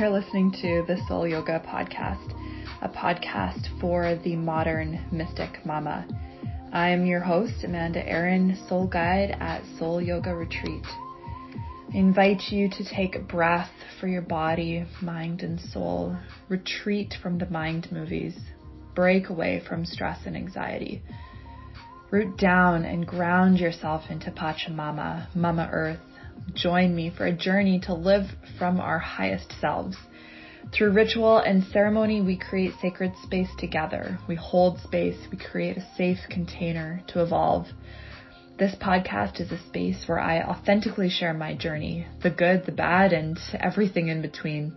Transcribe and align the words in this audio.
You're 0.00 0.08
listening 0.08 0.50
to 0.62 0.82
the 0.86 0.96
Soul 1.06 1.28
Yoga 1.28 1.60
Podcast, 1.60 2.32
a 2.80 2.88
podcast 2.88 3.68
for 3.82 4.18
the 4.24 4.34
modern 4.34 4.98
mystic 5.12 5.66
mama. 5.66 6.08
I 6.72 6.88
am 6.88 7.04
your 7.04 7.20
host, 7.20 7.64
Amanda 7.64 8.08
Aaron, 8.08 8.56
Soul 8.66 8.86
Guide 8.86 9.36
at 9.38 9.62
Soul 9.78 10.00
Yoga 10.00 10.34
Retreat. 10.34 10.86
I 11.92 11.98
invite 11.98 12.44
you 12.48 12.70
to 12.70 12.82
take 12.82 13.14
a 13.14 13.18
breath 13.18 13.68
for 14.00 14.08
your 14.08 14.22
body, 14.22 14.86
mind, 15.02 15.42
and 15.42 15.60
soul. 15.60 16.16
Retreat 16.48 17.12
from 17.22 17.36
the 17.36 17.50
mind 17.50 17.88
movies. 17.92 18.38
Break 18.94 19.28
away 19.28 19.62
from 19.68 19.84
stress 19.84 20.20
and 20.24 20.34
anxiety. 20.34 21.02
Root 22.10 22.38
down 22.38 22.86
and 22.86 23.06
ground 23.06 23.60
yourself 23.60 24.04
into 24.08 24.30
Pachamama, 24.30 25.26
Mama 25.36 25.68
Earth, 25.70 26.00
join 26.54 26.94
me 26.94 27.10
for 27.10 27.26
a 27.26 27.32
journey 27.32 27.80
to 27.80 27.94
live 27.94 28.26
from 28.58 28.80
our 28.80 28.98
highest 28.98 29.52
selves. 29.60 29.96
Through 30.72 30.92
ritual 30.92 31.38
and 31.38 31.64
ceremony, 31.64 32.20
we 32.20 32.36
create 32.36 32.74
sacred 32.80 33.12
space 33.22 33.50
together. 33.58 34.18
We 34.28 34.36
hold 34.36 34.78
space. 34.80 35.16
We 35.30 35.38
create 35.38 35.76
a 35.76 35.94
safe 35.96 36.18
container 36.28 37.02
to 37.08 37.22
evolve. 37.22 37.66
This 38.58 38.74
podcast 38.74 39.40
is 39.40 39.50
a 39.50 39.58
space 39.68 40.04
where 40.06 40.20
I 40.20 40.42
authentically 40.42 41.08
share 41.08 41.32
my 41.32 41.54
journey, 41.54 42.06
the 42.22 42.30
good, 42.30 42.66
the 42.66 42.72
bad, 42.72 43.12
and 43.12 43.38
everything 43.54 44.08
in 44.08 44.20
between. 44.22 44.76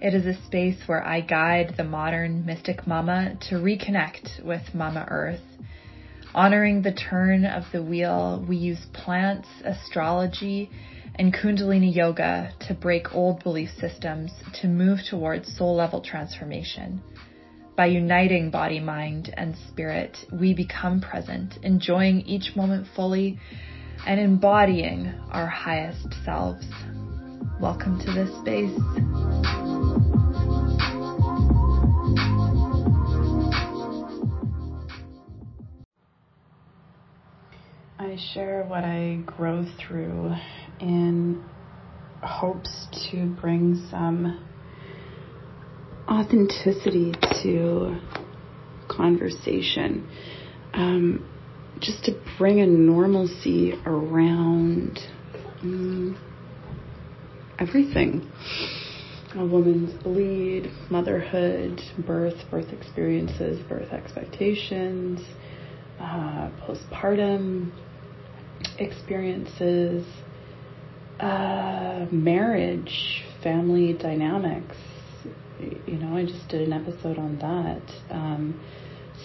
It 0.00 0.14
is 0.14 0.24
a 0.26 0.40
space 0.46 0.78
where 0.86 1.04
I 1.04 1.20
guide 1.20 1.74
the 1.76 1.84
modern 1.84 2.46
mystic 2.46 2.86
mama 2.86 3.36
to 3.48 3.56
reconnect 3.56 4.42
with 4.44 4.74
Mama 4.74 5.06
Earth 5.10 5.42
Honoring 6.32 6.82
the 6.82 6.92
turn 6.92 7.44
of 7.44 7.64
the 7.72 7.82
wheel, 7.82 8.44
we 8.48 8.56
use 8.56 8.78
plants, 8.92 9.48
astrology, 9.64 10.70
and 11.16 11.34
Kundalini 11.34 11.92
yoga 11.92 12.52
to 12.68 12.74
break 12.74 13.12
old 13.12 13.42
belief 13.42 13.70
systems 13.80 14.30
to 14.60 14.68
move 14.68 15.00
towards 15.10 15.56
soul 15.56 15.74
level 15.74 16.00
transformation. 16.00 17.02
By 17.76 17.86
uniting 17.86 18.50
body, 18.50 18.78
mind, 18.78 19.34
and 19.36 19.56
spirit, 19.70 20.16
we 20.32 20.54
become 20.54 21.00
present, 21.00 21.58
enjoying 21.64 22.20
each 22.20 22.54
moment 22.54 22.86
fully 22.94 23.40
and 24.06 24.20
embodying 24.20 25.12
our 25.32 25.48
highest 25.48 26.14
selves. 26.24 26.64
Welcome 27.60 27.98
to 28.06 28.12
this 28.12 28.30
space. 28.40 29.79
I 38.10 38.16
share 38.34 38.64
what 38.64 38.82
I 38.82 39.22
grow 39.24 39.64
through 39.78 40.34
in 40.80 41.44
hopes 42.24 42.88
to 43.12 43.26
bring 43.40 43.86
some 43.88 44.48
authenticity 46.08 47.14
to 47.44 48.00
conversation. 48.88 50.10
Um, 50.74 51.24
just 51.78 52.02
to 52.06 52.20
bring 52.36 52.58
a 52.58 52.66
normalcy 52.66 53.74
around 53.86 54.98
um, 55.62 56.18
everything 57.60 58.28
a 59.36 59.46
woman's 59.46 60.02
bleed, 60.02 60.68
motherhood, 60.90 61.80
birth, 62.04 62.34
birth 62.50 62.72
experiences, 62.72 63.64
birth 63.68 63.92
expectations, 63.92 65.20
uh, 66.00 66.50
postpartum, 66.66 67.70
experiences, 68.80 70.06
uh, 71.20 72.06
marriage, 72.10 73.24
family 73.42 73.92
dynamics. 73.92 74.76
You 75.86 75.98
know, 75.98 76.16
I 76.16 76.24
just 76.24 76.48
did 76.48 76.62
an 76.62 76.72
episode 76.72 77.18
on 77.18 77.38
that. 77.38 77.82
Um, 78.10 78.58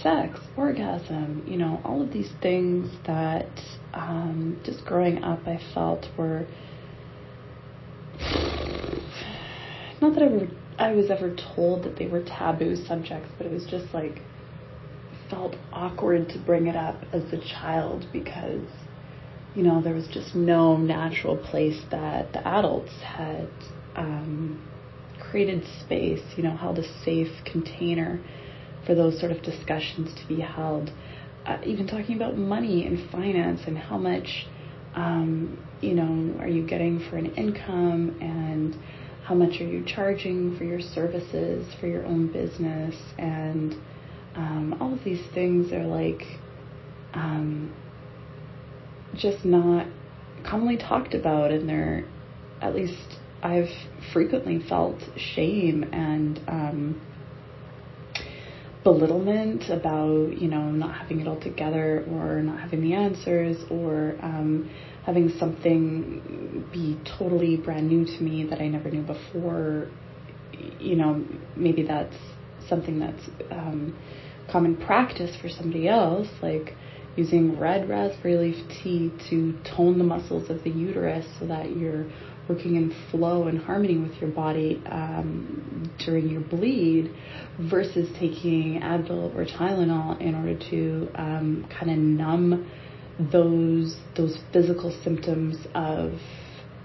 sex, 0.02 0.40
orgasm, 0.58 1.44
you 1.48 1.58
know, 1.58 1.82
all 1.86 2.02
of 2.02 2.12
these 2.12 2.32
things 2.42 2.92
that 3.08 3.50
um, 3.94 4.60
just 4.66 4.86
growing 4.86 5.24
up 5.24 5.48
I 5.48 5.60
felt 5.74 6.06
were 6.18 6.46
not 10.02 10.14
that 10.16 10.24
I, 10.24 10.26
ever, 10.26 10.48
I 10.78 10.92
was 10.92 11.10
ever 11.10 11.36
told 11.56 11.84
that 11.84 11.98
they 11.98 12.08
were 12.08 12.24
taboo 12.24 12.76
subjects, 12.76 13.30
but 13.38 13.48
it 13.48 13.54
was 13.54 13.66
just 13.66 13.94
like 13.94 14.22
felt 15.30 15.56
awkward 15.72 16.30
to 16.30 16.40
bring 16.40 16.68
it 16.68 16.76
up 16.76 17.02
as 17.14 17.24
a 17.34 17.38
child 17.38 18.06
because 18.12 18.68
you 19.56 19.64
know, 19.64 19.82
there 19.82 19.94
was 19.94 20.08
just 20.08 20.36
no 20.36 20.78
natural 20.78 21.38
place 21.38 21.82
that 21.90 22.34
the 22.34 22.46
adults 22.46 22.92
had 23.02 23.48
um, 23.96 24.62
created 25.20 25.64
space, 25.82 26.22
you 26.36 26.44
know, 26.44 26.56
held 26.56 26.78
a 26.78 27.04
safe 27.04 27.32
container 27.46 28.20
for 28.86 28.96
those 28.96 29.20
sort 29.20 29.32
of 29.32 29.42
discussions 29.42 30.14
to 30.20 30.28
be 30.28 30.42
held. 30.42 30.92
Uh, 31.46 31.58
even 31.64 31.88
talking 31.88 32.16
about 32.16 32.38
money 32.38 32.86
and 32.86 33.10
finance 33.12 33.62
and 33.68 33.78
how 33.78 33.98
much, 33.98 34.48
um, 34.96 35.58
you 35.82 35.94
know, 35.94 36.38
are 36.40 36.50
you 36.50 36.66
getting 36.68 37.00
for 37.10 37.18
an 37.18 37.28
income 37.36 38.18
and 38.20 38.76
how 39.24 39.36
much 39.36 39.60
are 39.62 39.66
you 39.66 39.84
charging 39.86 40.56
for 40.58 40.66
your 40.66 40.82
services 40.82 41.66
for 41.80 41.88
your 41.88 42.06
own 42.06 42.32
business 42.32 42.96
and 43.18 43.74
um, 44.36 44.78
all 44.80 44.94
of 44.94 45.04
these 45.04 45.26
things 45.34 45.72
are 45.72 45.86
like 45.86 46.22
um, 47.14 47.74
just 49.18 49.46
not 49.46 49.88
commonly 50.48 50.78
talked 50.78 51.14
about 51.14 51.52
and 51.52 51.68
they're 51.68 52.06
at 52.62 52.76
least 52.76 53.20
I've 53.42 53.70
frequently 54.14 54.60
felt 54.68 55.00
shame 55.18 55.84
and 55.92 56.40
um, 56.48 57.02
belittlement 58.84 59.70
about 59.70 60.38
you 60.40 60.48
know 60.48 60.72
not 60.72 60.96
having 60.96 61.20
it 61.20 61.28
all 61.28 61.40
together 61.40 62.06
or 62.12 62.42
not 62.42 62.60
having 62.60 62.82
the 62.82 62.94
answers 62.94 63.58
or 63.70 64.16
um, 64.22 64.70
having 65.06 65.30
something 65.38 66.66
be 66.72 66.98
totally 67.18 67.58
brand 67.58 67.88
new 67.88 68.06
to 68.06 68.24
me 68.24 68.46
that 68.50 68.60
I 68.60 68.68
never 68.68 68.90
knew 68.90 69.04
before. 69.04 69.90
You 70.80 70.96
know, 70.96 71.26
maybe 71.56 71.84
that's 71.84 72.16
something 72.70 73.00
that's 73.00 73.30
um, 73.52 73.98
common 74.52 74.78
practice 74.78 75.36
for 75.42 75.50
somebody 75.50 75.88
else, 75.88 76.28
like 76.42 76.76
using 77.16 77.60
red 77.60 77.88
raspberry 77.88 78.38
leaf 78.38 78.68
tea 78.70 79.12
to 79.30 79.58
tone 79.76 79.98
the 79.98 80.04
muscles 80.04 80.50
of 80.50 80.64
the 80.64 80.70
uterus 80.70 81.26
so 81.40 81.48
that 81.48 81.76
you're 81.76 82.06
working 82.48 82.76
in 82.76 82.94
flow 83.10 83.48
and 83.48 83.58
harmony 83.60 83.98
with 83.98 84.14
your 84.22 84.30
body 84.30 84.82
um, 84.88 85.92
during 86.06 86.30
your 86.30 86.42
bleed 86.42 87.14
versus 87.60 88.08
taking 88.20 88.80
Advil 88.82 89.34
or 89.36 89.46
Tylenol 89.46 90.20
in 90.22 90.36
order 90.36 90.58
to 90.70 91.10
um, 91.16 91.68
kind 91.72 91.92
of 91.92 91.98
numb 91.98 92.70
those 93.32 93.96
those 94.18 94.38
physical 94.52 94.96
symptoms 95.04 95.56
of 95.74 96.14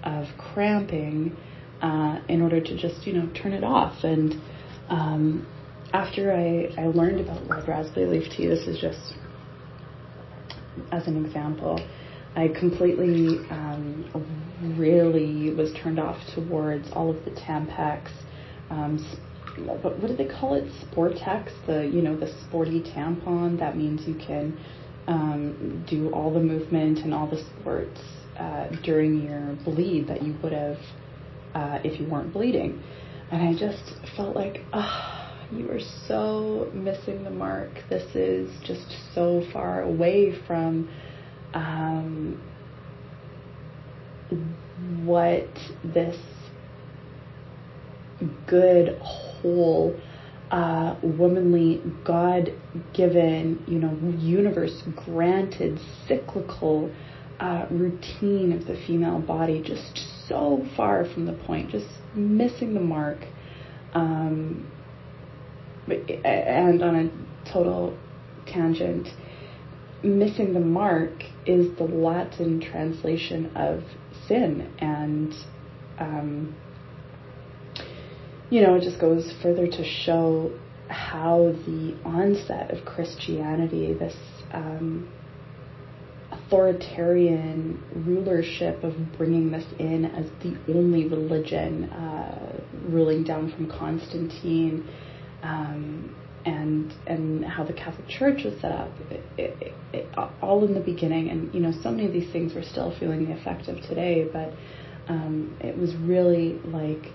of 0.03 0.25
cramping 0.37 1.35
uh, 1.81 2.19
in 2.27 2.41
order 2.41 2.61
to 2.61 2.77
just 2.77 3.05
you 3.05 3.13
know 3.13 3.29
turn 3.33 3.53
it 3.53 3.63
off. 3.63 4.03
And 4.03 4.41
um, 4.89 5.47
after 5.93 6.31
I, 6.31 6.73
I 6.81 6.87
learned 6.87 7.19
about 7.19 7.47
red 7.49 7.67
raspberry 7.67 8.07
leaf 8.07 8.31
tea 8.35 8.47
this 8.47 8.67
is 8.67 8.79
just 8.79 9.13
as 10.91 11.07
an 11.07 11.23
example, 11.25 11.79
I 12.35 12.47
completely 12.47 13.39
um, 13.49 14.75
really 14.77 15.53
was 15.53 15.73
turned 15.83 15.99
off 15.99 16.17
towards 16.33 16.89
all 16.93 17.09
of 17.09 17.23
the 17.25 17.31
Tampax. 17.31 18.09
Um, 18.69 19.05
what, 19.65 19.99
what 19.99 20.07
do 20.07 20.15
they 20.15 20.27
call 20.27 20.53
it? 20.53 20.63
Sportex, 20.85 21.51
the 21.67 21.85
you 21.85 22.01
know 22.01 22.17
the 22.17 22.33
sporty 22.47 22.81
tampon. 22.81 23.59
That 23.59 23.75
means 23.75 24.07
you 24.07 24.15
can 24.15 24.57
um, 25.07 25.85
do 25.89 26.09
all 26.11 26.33
the 26.33 26.39
movement 26.39 26.99
and 26.99 27.13
all 27.13 27.27
the 27.27 27.43
sports 27.59 27.99
uh, 28.39 28.67
during 28.83 29.21
your 29.23 29.57
bleed 29.65 30.07
that 30.07 30.23
you 30.23 30.35
would 30.41 30.53
have 30.53 30.77
uh, 31.53 31.79
if 31.83 31.99
you 31.99 32.07
weren't 32.09 32.31
bleeding. 32.31 32.81
And 33.31 33.41
I 33.43 33.59
just 33.59 33.93
felt 34.15 34.35
like, 34.35 34.61
ah. 34.73 35.17
Oh, 35.17 35.20
you 35.51 35.69
are 35.69 35.79
so 36.07 36.69
missing 36.73 37.23
the 37.23 37.29
mark. 37.29 37.69
This 37.89 38.15
is 38.15 38.49
just 38.63 38.95
so 39.13 39.43
far 39.51 39.83
away 39.83 40.33
from 40.47 40.89
um, 41.53 42.41
what 45.03 45.49
this 45.83 46.17
good, 48.47 48.97
whole, 48.99 49.99
uh, 50.51 50.95
womanly, 51.01 51.81
God 52.05 52.49
given, 52.93 53.63
you 53.67 53.79
know, 53.79 53.97
universe 54.17 54.83
granted, 55.05 55.79
cyclical 56.07 56.93
uh, 57.39 57.65
routine 57.71 58.53
of 58.53 58.67
the 58.67 58.81
female 58.85 59.19
body, 59.19 59.61
just 59.61 60.27
so 60.27 60.65
far 60.77 61.05
from 61.13 61.25
the 61.25 61.33
point, 61.33 61.71
just 61.71 61.87
missing 62.15 62.73
the 62.73 62.79
mark. 62.79 63.19
Um, 63.93 64.71
and 65.87 66.83
on 66.83 66.95
a 66.95 67.51
total 67.51 67.97
tangent, 68.47 69.07
missing 70.03 70.53
the 70.53 70.59
mark 70.59 71.23
is 71.45 71.75
the 71.77 71.83
Latin 71.83 72.59
translation 72.61 73.51
of 73.55 73.83
sin. 74.27 74.71
And 74.79 75.33
um, 75.99 76.55
you 78.49 78.61
know, 78.61 78.75
it 78.75 78.81
just 78.81 78.99
goes 78.99 79.33
further 79.41 79.65
to 79.65 79.83
show 79.83 80.51
how 80.89 81.55
the 81.65 81.95
onset 82.03 82.69
of 82.71 82.85
Christianity, 82.85 83.93
this 83.93 84.15
um, 84.51 85.09
authoritarian 86.31 87.81
rulership 88.05 88.83
of 88.83 88.93
bringing 89.17 89.51
this 89.51 89.63
in 89.79 90.05
as 90.05 90.25
the 90.43 90.57
only 90.73 91.07
religion, 91.07 91.85
uh, 91.91 92.61
ruling 92.89 93.23
down 93.23 93.51
from 93.53 93.69
Constantine, 93.69 94.85
um, 95.43 96.15
and 96.45 96.93
and 97.07 97.45
how 97.45 97.63
the 97.63 97.73
Catholic 97.73 98.07
Church 98.07 98.43
was 98.43 98.53
set 98.61 98.71
up, 98.71 98.89
it, 99.09 99.23
it, 99.37 99.73
it, 99.93 100.17
all 100.41 100.65
in 100.65 100.73
the 100.73 100.79
beginning. 100.79 101.29
And 101.29 101.53
you 101.53 101.59
know, 101.59 101.71
so 101.83 101.91
many 101.91 102.05
of 102.07 102.13
these 102.13 102.31
things 102.31 102.53
we're 102.55 102.63
still 102.63 102.95
feeling 102.99 103.25
the 103.25 103.33
effect 103.33 103.67
of 103.67 103.81
today, 103.81 104.27
but 104.31 104.53
um, 105.07 105.55
it 105.59 105.77
was 105.77 105.95
really 105.95 106.59
like 106.65 107.11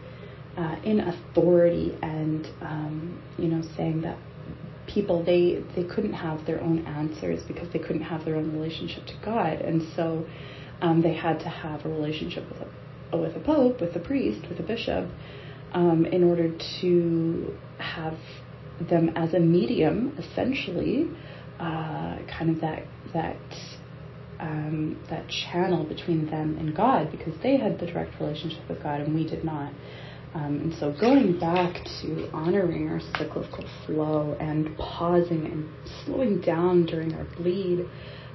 uh, 0.56 0.76
in 0.84 1.00
authority 1.00 1.96
and 2.02 2.46
um, 2.61 3.23
you 3.38 3.49
know 3.49 3.62
saying 3.76 4.02
that 4.02 4.19
people 4.87 5.25
they 5.25 5.64
they 5.75 5.84
couldn't 5.84 6.12
have 6.12 6.46
their 6.46 6.61
own 6.61 6.87
answers 6.87 7.43
because 7.46 7.73
they 7.73 7.78
couldn't 7.78 8.02
have 8.02 8.25
their 8.25 8.37
own 8.37 8.52
relationship 8.52 9.06
to 9.06 9.14
God, 9.25 9.61
and 9.61 9.82
so 9.94 10.25
um, 10.81 11.02
they 11.02 11.14
had 11.14 11.40
to 11.40 11.49
have 11.49 11.84
a 11.84 11.88
relationship 11.88 12.44
with 12.49 12.62
a 12.62 13.17
with 13.17 13.37
a 13.37 13.40
pope, 13.40 13.81
with 13.81 13.94
a 13.96 14.00
priest, 14.00 14.46
with 14.49 14.58
a 14.58 14.62
bishop, 14.62 15.08
um, 15.76 16.06
in 16.06 16.25
order 16.25 16.50
to 16.81 17.55
have 17.78 18.17
them 18.88 19.11
as 19.11 19.34
a 19.34 19.38
medium, 19.38 20.17
essentially, 20.19 21.08
uh, 21.61 22.17
kind 22.26 22.50
of 22.50 22.61
that 22.62 22.82
that 23.12 23.37
um, 24.40 24.99
that 25.11 25.28
channel 25.28 25.84
between 25.84 26.26
them 26.31 26.56
and 26.58 26.75
God, 26.75 27.11
because 27.11 27.34
they 27.43 27.58
had 27.58 27.78
the 27.78 27.87
direct 27.87 28.19
relationship 28.20 28.67
with 28.69 28.82
God 28.82 29.02
and 29.02 29.14
we 29.14 29.28
did 29.28 29.44
not. 29.44 29.73
Um, 30.34 30.61
and 30.61 30.75
so 30.78 30.94
going 30.99 31.38
back 31.38 31.82
to 32.02 32.28
honoring 32.32 32.88
our 32.88 33.00
cyclical 33.17 33.64
flow 33.84 34.37
and 34.40 34.76
pausing 34.76 35.46
and 35.46 35.69
slowing 36.05 36.40
down 36.40 36.84
during 36.87 37.14
our 37.14 37.25
bleed 37.37 37.87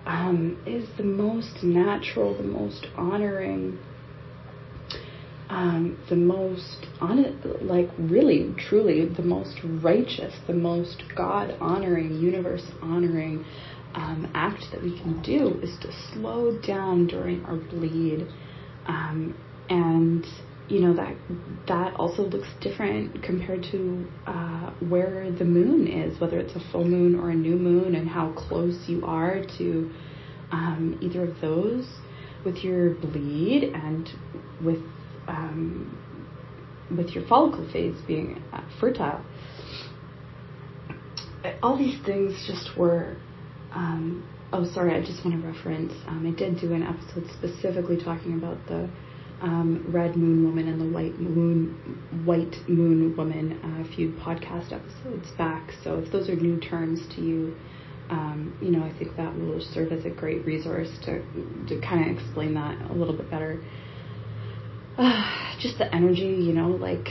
um, 0.05 0.61
is 0.65 0.87
the 0.97 1.03
most 1.03 1.63
natural, 1.63 2.35
the 2.35 2.43
most 2.43 2.87
honoring, 2.95 3.77
um, 5.51 5.97
the 6.09 6.15
most 6.15 6.87
like 7.61 7.89
really, 7.99 8.55
truly, 8.57 9.05
the 9.05 9.21
most 9.21 9.59
righteous, 9.83 10.33
the 10.47 10.53
most 10.53 11.03
God 11.15 11.55
honoring, 11.59 12.19
universe 12.21 12.65
honoring 12.81 13.45
um, 13.93 14.31
act 14.33 14.63
that 14.71 14.81
we 14.81 14.97
can 14.97 15.21
do 15.21 15.59
is 15.61 15.77
to 15.81 15.91
slow 16.13 16.57
down 16.61 17.07
during 17.07 17.43
our 17.43 17.57
bleed. 17.57 18.25
Um, 18.87 19.37
and 19.69 20.25
you 20.69 20.79
know 20.79 20.93
that 20.95 21.15
that 21.67 21.95
also 21.95 22.23
looks 22.23 22.47
different 22.61 23.21
compared 23.21 23.63
to 23.71 24.07
uh, 24.25 24.71
where 24.87 25.29
the 25.33 25.43
moon 25.43 25.85
is, 25.85 26.19
whether 26.21 26.39
it's 26.39 26.55
a 26.55 26.71
full 26.71 26.85
moon 26.85 27.19
or 27.19 27.31
a 27.31 27.35
new 27.35 27.57
moon, 27.57 27.95
and 27.95 28.07
how 28.07 28.31
close 28.31 28.85
you 28.87 29.05
are 29.05 29.41
to 29.57 29.91
um, 30.53 30.97
either 31.01 31.29
of 31.29 31.41
those 31.41 31.85
with 32.45 32.63
your 32.63 32.95
bleed 32.95 33.73
and 33.73 34.09
with 34.63 34.79
um, 35.31 35.97
with 36.95 37.09
your 37.09 37.25
follicle 37.27 37.67
phase 37.71 37.95
being 38.05 38.41
uh, 38.53 38.61
fertile. 38.79 39.23
All 41.63 41.77
these 41.77 42.03
things 42.05 42.43
just 42.47 42.77
were. 42.77 43.15
Um, 43.71 44.27
oh, 44.51 44.65
sorry, 44.73 44.93
I 44.93 45.01
just 45.01 45.25
want 45.25 45.41
to 45.41 45.47
reference. 45.47 45.93
Um, 46.07 46.27
I 46.27 46.37
did 46.37 46.59
do 46.59 46.73
an 46.73 46.83
episode 46.83 47.25
specifically 47.37 47.97
talking 47.97 48.33
about 48.33 48.57
the 48.67 48.89
um, 49.41 49.85
Red 49.87 50.15
Moon 50.15 50.43
Woman 50.43 50.67
and 50.67 50.79
the 50.79 50.93
White 50.93 51.17
Moon 51.17 51.73
White 52.25 52.55
Moon 52.67 53.15
Woman 53.15 53.59
uh, 53.63 53.89
a 53.89 53.95
few 53.95 54.11
podcast 54.11 54.71
episodes 54.71 55.31
back. 55.37 55.71
So 55.83 55.97
if 55.99 56.11
those 56.11 56.29
are 56.29 56.35
new 56.35 56.59
terms 56.59 57.01
to 57.15 57.21
you, 57.21 57.55
um, 58.09 58.55
you 58.61 58.69
know 58.69 58.83
I 58.83 58.95
think 58.99 59.15
that 59.17 59.35
will 59.35 59.61
serve 59.73 59.91
as 59.91 60.05
a 60.05 60.09
great 60.09 60.45
resource 60.45 60.89
to 61.05 61.23
to 61.69 61.81
kind 61.81 62.11
of 62.11 62.17
explain 62.17 62.53
that 62.53 62.91
a 62.91 62.93
little 62.93 63.15
bit 63.15 63.31
better. 63.31 63.63
Uh, 64.97 65.55
just 65.59 65.77
the 65.77 65.93
energy, 65.93 66.21
you 66.21 66.53
know, 66.53 66.69
like 66.69 67.07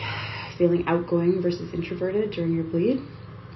feeling 0.58 0.84
outgoing 0.86 1.40
versus 1.42 1.72
introverted 1.72 2.30
during 2.32 2.54
your 2.54 2.64
bleed, 2.64 3.00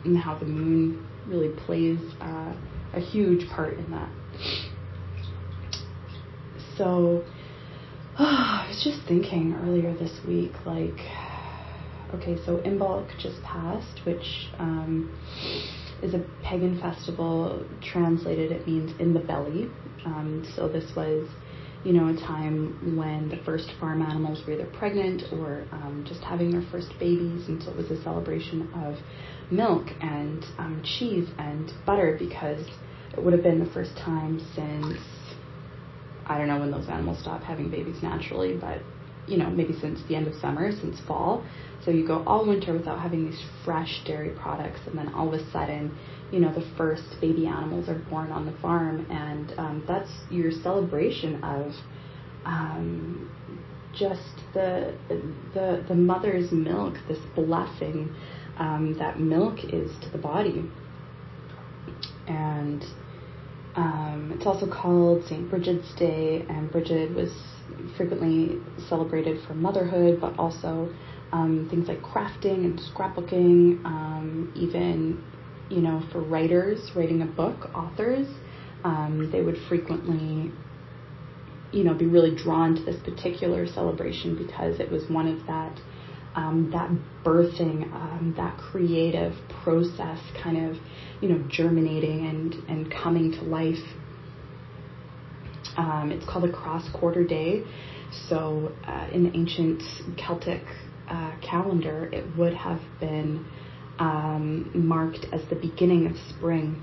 and 0.05 0.17
how 0.17 0.39
the 0.39 0.47
moon 0.47 1.07
really 1.27 1.51
plays 1.67 1.99
uh, 2.21 2.55
a 2.95 3.01
huge 3.01 3.49
part 3.51 3.75
in 3.75 3.91
that. 3.91 4.09
So 6.77 7.25
I 8.19 8.67
was 8.69 8.83
just 8.85 9.07
thinking 9.09 9.55
earlier 9.65 9.93
this 9.93 10.21
week, 10.27 10.53
like, 10.65 11.01
okay, 12.15 12.37
so 12.47 12.59
Imbolc 12.59 13.09
just 13.19 13.43
passed, 13.43 14.07
which 14.07 14.49
um, 14.59 15.11
is 16.01 16.15
a 16.15 16.25
pagan 16.45 16.81
festival. 16.81 17.67
Translated, 17.83 18.53
it 18.53 18.67
means 18.67 18.93
in 19.01 19.15
the 19.15 19.21
belly. 19.21 19.69
Um, 20.05 20.47
so 20.55 20.69
this 20.69 20.95
was, 20.95 21.29
you 21.85 21.93
know, 21.93 22.09
a 22.09 22.17
time 22.27 22.97
when 22.97 23.29
the 23.29 23.37
first 23.45 23.71
farm 23.79 24.01
animals 24.01 24.43
were 24.47 24.55
either 24.55 24.67
pregnant 24.79 25.23
or 25.33 25.67
um, 25.71 26.05
just 26.09 26.23
having 26.23 26.51
their 26.51 26.65
first 26.71 26.89
babies, 26.99 27.47
and 27.49 27.63
so 27.63 27.71
it 27.71 27.77
was 27.77 27.91
a 27.91 28.03
celebration 28.03 28.69
of 28.75 28.97
milk 29.53 29.89
and 30.01 30.45
um, 30.59 30.83
cheese 30.83 31.29
and 31.39 31.71
butter 31.85 32.17
because 32.19 32.67
it 33.13 33.23
would 33.23 33.35
have 33.35 33.43
been 33.43 33.59
the 33.63 33.71
first 33.73 33.95
time 33.99 34.41
since 34.55 34.99
I 36.27 36.39
don't 36.39 36.49
know 36.49 36.59
when 36.59 36.71
those 36.71 36.89
animals 36.89 37.21
stop 37.21 37.43
having 37.43 37.71
babies 37.71 38.03
naturally, 38.03 38.57
but 38.57 38.81
you 39.27 39.37
know, 39.37 39.49
maybe 39.51 39.75
since 39.81 40.01
the 40.09 40.15
end 40.15 40.27
of 40.27 40.35
summer, 40.41 40.71
since 40.73 41.01
fall. 41.07 41.45
So 41.85 41.91
you 41.91 42.07
go 42.07 42.23
all 42.27 42.47
winter 42.47 42.73
without 42.73 42.99
having 42.99 43.31
these 43.31 43.43
fresh 43.65 44.03
dairy 44.07 44.31
products, 44.31 44.81
and 44.87 44.97
then 44.97 45.13
all 45.15 45.29
of 45.29 45.35
a 45.35 45.51
sudden, 45.51 45.97
you 46.33 46.41
know, 46.41 46.53
the 46.53 46.67
first 46.77 47.17
baby 47.21 47.47
animals 47.47 47.89
are 47.89 47.99
born 48.11 48.31
on 48.31 48.47
the 48.47 48.57
farm, 48.61 49.07
and 49.11 49.53
um, 49.59 49.85
that's 49.87 50.11
your 50.31 50.51
celebration 50.51 51.43
of 51.45 51.73
um, 52.45 53.31
just 53.95 54.41
the 54.53 54.95
the 55.53 55.85
the 55.89 55.95
mother's 55.95 56.51
milk, 56.53 56.95
this 57.09 57.19
blessing 57.35 58.15
um, 58.59 58.97
that 58.99 59.21
milk 59.21 59.59
is 59.65 59.91
to 60.03 60.11
the 60.11 60.19
body, 60.19 60.65
and 62.27 62.83
um, 63.77 64.33
it's 64.35 64.47
also 64.47 64.67
called 64.67 65.25
St. 65.27 65.51
Bridget's 65.51 65.95
Day, 65.97 66.45
and 66.49 66.71
Bridget 66.71 67.15
was 67.15 67.31
frequently 67.97 68.59
celebrated 68.89 69.41
for 69.47 69.55
motherhood, 69.55 70.21
but 70.21 70.39
also 70.39 70.93
um, 71.33 71.67
things 71.71 71.89
like 71.89 72.01
crafting 72.01 72.65
and 72.65 72.79
scrapbooking, 72.79 73.85
um, 73.85 74.53
even 74.55 75.23
you 75.71 75.81
know 75.81 76.03
for 76.13 76.21
writers 76.21 76.91
writing 76.95 77.23
a 77.23 77.27
book, 77.27 77.71
authors, 77.75 78.27
um, 78.85 79.31
they 79.33 79.43
would 79.43 79.57
frequently 79.69 80.53
you 81.73 81.85
know 81.85 81.95
be 81.95 82.07
really 82.07 82.35
drawn 82.35 82.75
to 82.75 82.83
this 82.85 83.01
particular 83.03 83.67
celebration 83.67 84.37
because 84.37 84.79
it 84.81 84.91
was 84.91 85.09
one 85.11 85.27
of 85.27 85.47
that 85.47 85.81
um, 86.35 86.71
that 86.73 86.91
birthing, 87.25 87.93
um, 87.93 88.35
that 88.37 88.57
creative 88.59 89.35
process 89.63 90.19
kind 90.43 90.69
of, 90.71 90.77
you 91.21 91.29
know, 91.29 91.45
germinating 91.49 92.27
and, 92.27 92.55
and 92.69 92.93
coming 92.93 93.33
to 93.33 93.43
life. 93.43 93.83
Um, 95.77 96.11
it's 96.13 96.25
called 96.29 96.45
a 96.45 96.53
cross 96.53 96.89
quarter 96.93 97.25
day. 97.25 97.65
So 98.29 98.73
uh, 98.87 99.09
in 99.13 99.25
the 99.25 99.37
ancient 99.37 99.83
Celtic 100.17 100.63
uh, 101.09 101.33
calendar, 101.43 102.09
it 102.13 102.25
would 102.37 102.55
have 102.55 102.81
been 103.01 103.45
um, 103.99 104.71
marked 104.75 105.27
as 105.33 105.41
the 105.51 105.57
beginning 105.57 106.07
of 106.07 106.17
spring. 106.37 106.83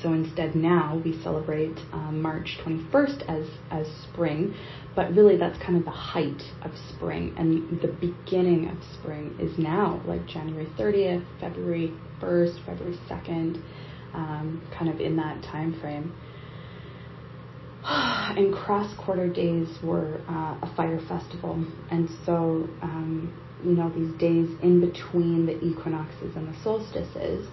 So 0.00 0.12
instead, 0.12 0.54
now 0.54 1.00
we 1.04 1.20
celebrate 1.22 1.76
um, 1.92 2.22
March 2.22 2.58
21st 2.64 3.22
as 3.28 3.48
as 3.70 3.86
spring, 4.10 4.54
but 4.94 5.12
really 5.14 5.36
that's 5.36 5.58
kind 5.58 5.76
of 5.76 5.84
the 5.84 5.90
height 5.90 6.42
of 6.62 6.70
spring 6.90 7.34
and 7.38 7.80
the 7.80 7.88
beginning 7.88 8.68
of 8.68 8.76
spring 8.98 9.36
is 9.40 9.58
now 9.58 10.00
like 10.06 10.26
january 10.26 10.66
30th 10.78 11.24
february 11.40 11.92
1st 12.20 12.64
february 12.66 12.98
2nd 13.08 13.62
um, 14.14 14.62
kind 14.76 14.90
of 14.90 15.00
in 15.00 15.16
that 15.16 15.42
time 15.42 15.78
frame 15.80 16.12
and 18.36 18.54
cross 18.54 18.94
quarter 18.96 19.28
days 19.28 19.68
were 19.82 20.20
uh, 20.28 20.56
a 20.62 20.72
fire 20.76 21.00
festival. 21.08 21.64
And 21.90 22.08
so 22.24 22.68
um, 22.80 23.32
you 23.64 23.72
know 23.72 23.90
these 23.90 24.12
days 24.20 24.48
in 24.62 24.80
between 24.80 25.46
the 25.46 25.58
equinoxes 25.64 26.36
and 26.36 26.52
the 26.52 26.62
solstices 26.62 27.48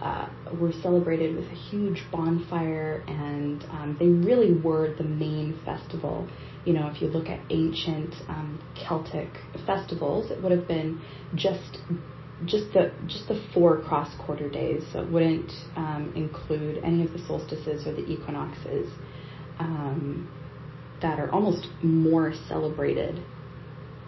uh, 0.00 0.28
were 0.60 0.72
celebrated 0.82 1.34
with 1.36 1.46
a 1.46 1.54
huge 1.54 2.04
bonfire, 2.12 3.04
and 3.08 3.64
um, 3.70 3.96
they 3.98 4.08
really 4.08 4.52
were 4.52 4.94
the 4.96 5.04
main 5.04 5.58
festival. 5.64 6.28
You 6.64 6.74
know, 6.74 6.88
if 6.88 7.02
you 7.02 7.08
look 7.08 7.28
at 7.28 7.40
ancient 7.50 8.14
um, 8.28 8.60
Celtic 8.86 9.28
festivals, 9.66 10.30
it 10.30 10.42
would 10.42 10.52
have 10.52 10.68
been 10.68 11.00
just 11.34 11.78
just 12.46 12.72
the 12.72 12.92
just 13.06 13.26
the 13.28 13.42
four 13.52 13.80
cross 13.82 14.12
quarter 14.24 14.48
days. 14.48 14.84
So 14.92 15.00
it 15.00 15.10
wouldn't 15.10 15.50
um, 15.76 16.12
include 16.14 16.82
any 16.84 17.04
of 17.04 17.12
the 17.12 17.18
solstices 17.26 17.86
or 17.86 17.92
the 17.92 18.04
equinoxes 18.08 18.88
um, 19.58 20.28
that 21.02 21.18
are 21.18 21.30
almost 21.32 21.68
more 21.82 22.32
celebrated 22.48 23.22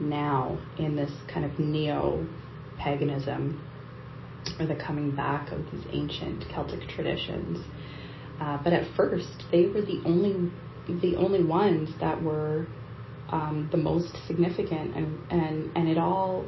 now 0.01 0.59
in 0.79 0.97
this 0.97 1.11
kind 1.33 1.45
of 1.45 1.59
neo 1.59 2.27
paganism 2.79 3.61
or 4.61 4.67
the 4.67 4.77
coming 4.77 5.15
back 5.15 5.51
of 5.53 5.59
these 5.73 5.85
ancient 5.93 6.45
Celtic 6.53 6.89
traditions. 6.89 7.59
Uh, 8.41 8.59
but 8.63 8.73
at 8.73 8.87
first, 8.97 9.45
they 9.51 9.67
were 9.67 9.83
the 9.83 10.01
only 10.05 10.51
the 11.01 11.17
only 11.17 11.43
ones 11.43 11.91
that 12.01 12.23
were 12.23 12.67
um, 13.31 13.69
the 13.73 13.77
most 13.77 14.15
significant, 14.27 14.95
and 14.95 15.19
and 15.31 15.77
and 15.77 15.89
it 15.89 15.99
all 15.99 16.45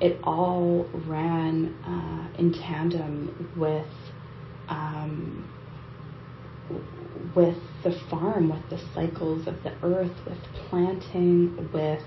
it 0.00 0.18
all 0.24 0.86
ran 1.06 1.74
uh, 1.84 2.40
in 2.40 2.52
tandem 2.52 3.52
with 3.56 3.86
um, 4.68 5.48
with 7.34 7.56
the 7.84 7.92
farm, 8.10 8.50
with 8.50 8.70
the 8.70 8.78
cycles 8.94 9.46
of 9.46 9.62
the 9.62 9.72
earth, 9.82 10.16
with 10.26 10.38
planting, 10.68 11.56
with 11.72 12.02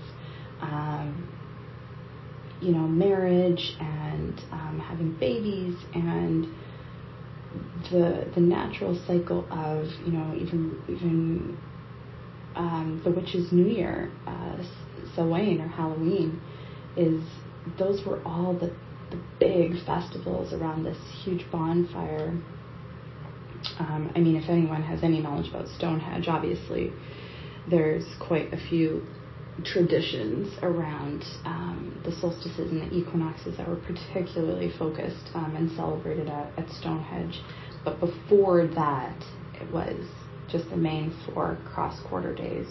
um, 0.62 1.27
you 2.62 2.72
know 2.72 2.88
marriage 2.88 3.75
and 3.80 4.39
um, 4.51 4.80
having 4.80 5.13
babies 5.20 5.75
and 5.94 6.46
the 7.91 8.30
the 8.36 8.41
natural 8.41 9.00
cycle 9.08 9.46
of 9.51 9.86
you 10.06 10.13
know 10.13 10.36
even 10.36 10.82
even 10.88 11.58
um, 12.56 13.01
the 13.03 13.12
witch's 13.12 13.51
New 13.51 13.65
Year, 13.65 14.12
uh, 14.27 14.58
Samhain 15.15 15.62
or 15.62 15.68
Halloween, 15.68 16.41
is 16.98 17.24
those 17.77 18.06
were 18.06 18.22
all 18.25 18.53
the 18.53 18.74
the 19.12 19.20
big 19.39 19.74
festivals 19.86 20.53
around 20.53 20.84
this 20.84 20.98
huge 21.24 21.46
bonfire. 21.51 22.34
Um, 23.80 24.12
I 24.15 24.20
mean, 24.20 24.36
if 24.36 24.50
anyone 24.50 24.82
has 24.84 25.03
any 25.03 25.20
knowledge 25.20 25.50
about 25.50 25.68
Stonehenge, 25.77 26.27
obviously 26.27 26.91
there's 27.70 28.06
quite 28.20 28.53
a 28.53 28.58
few 28.58 29.06
traditions 29.63 30.53
around 30.62 31.24
um, 31.46 32.01
the 32.06 32.12
solstices 32.12 32.72
and 32.72 32.82
the 32.82 32.96
equinoxes 32.96 33.58
that 33.58 33.68
were 33.68 33.75
particularly 33.75 34.72
focused 34.80 35.30
um, 35.36 35.56
and 35.56 35.70
celebrated 35.72 36.27
at, 36.27 36.58
at 36.58 36.70
Stonehenge. 36.70 37.39
But 37.84 38.00
before 38.00 38.68
that, 38.68 39.18
it 39.60 39.72
was 39.72 40.08
just 40.50 40.70
the 40.70 40.77
main 40.77 41.15
four 41.25 41.58
cross 41.74 42.00
quarter 42.08 42.34
days. 42.34 42.68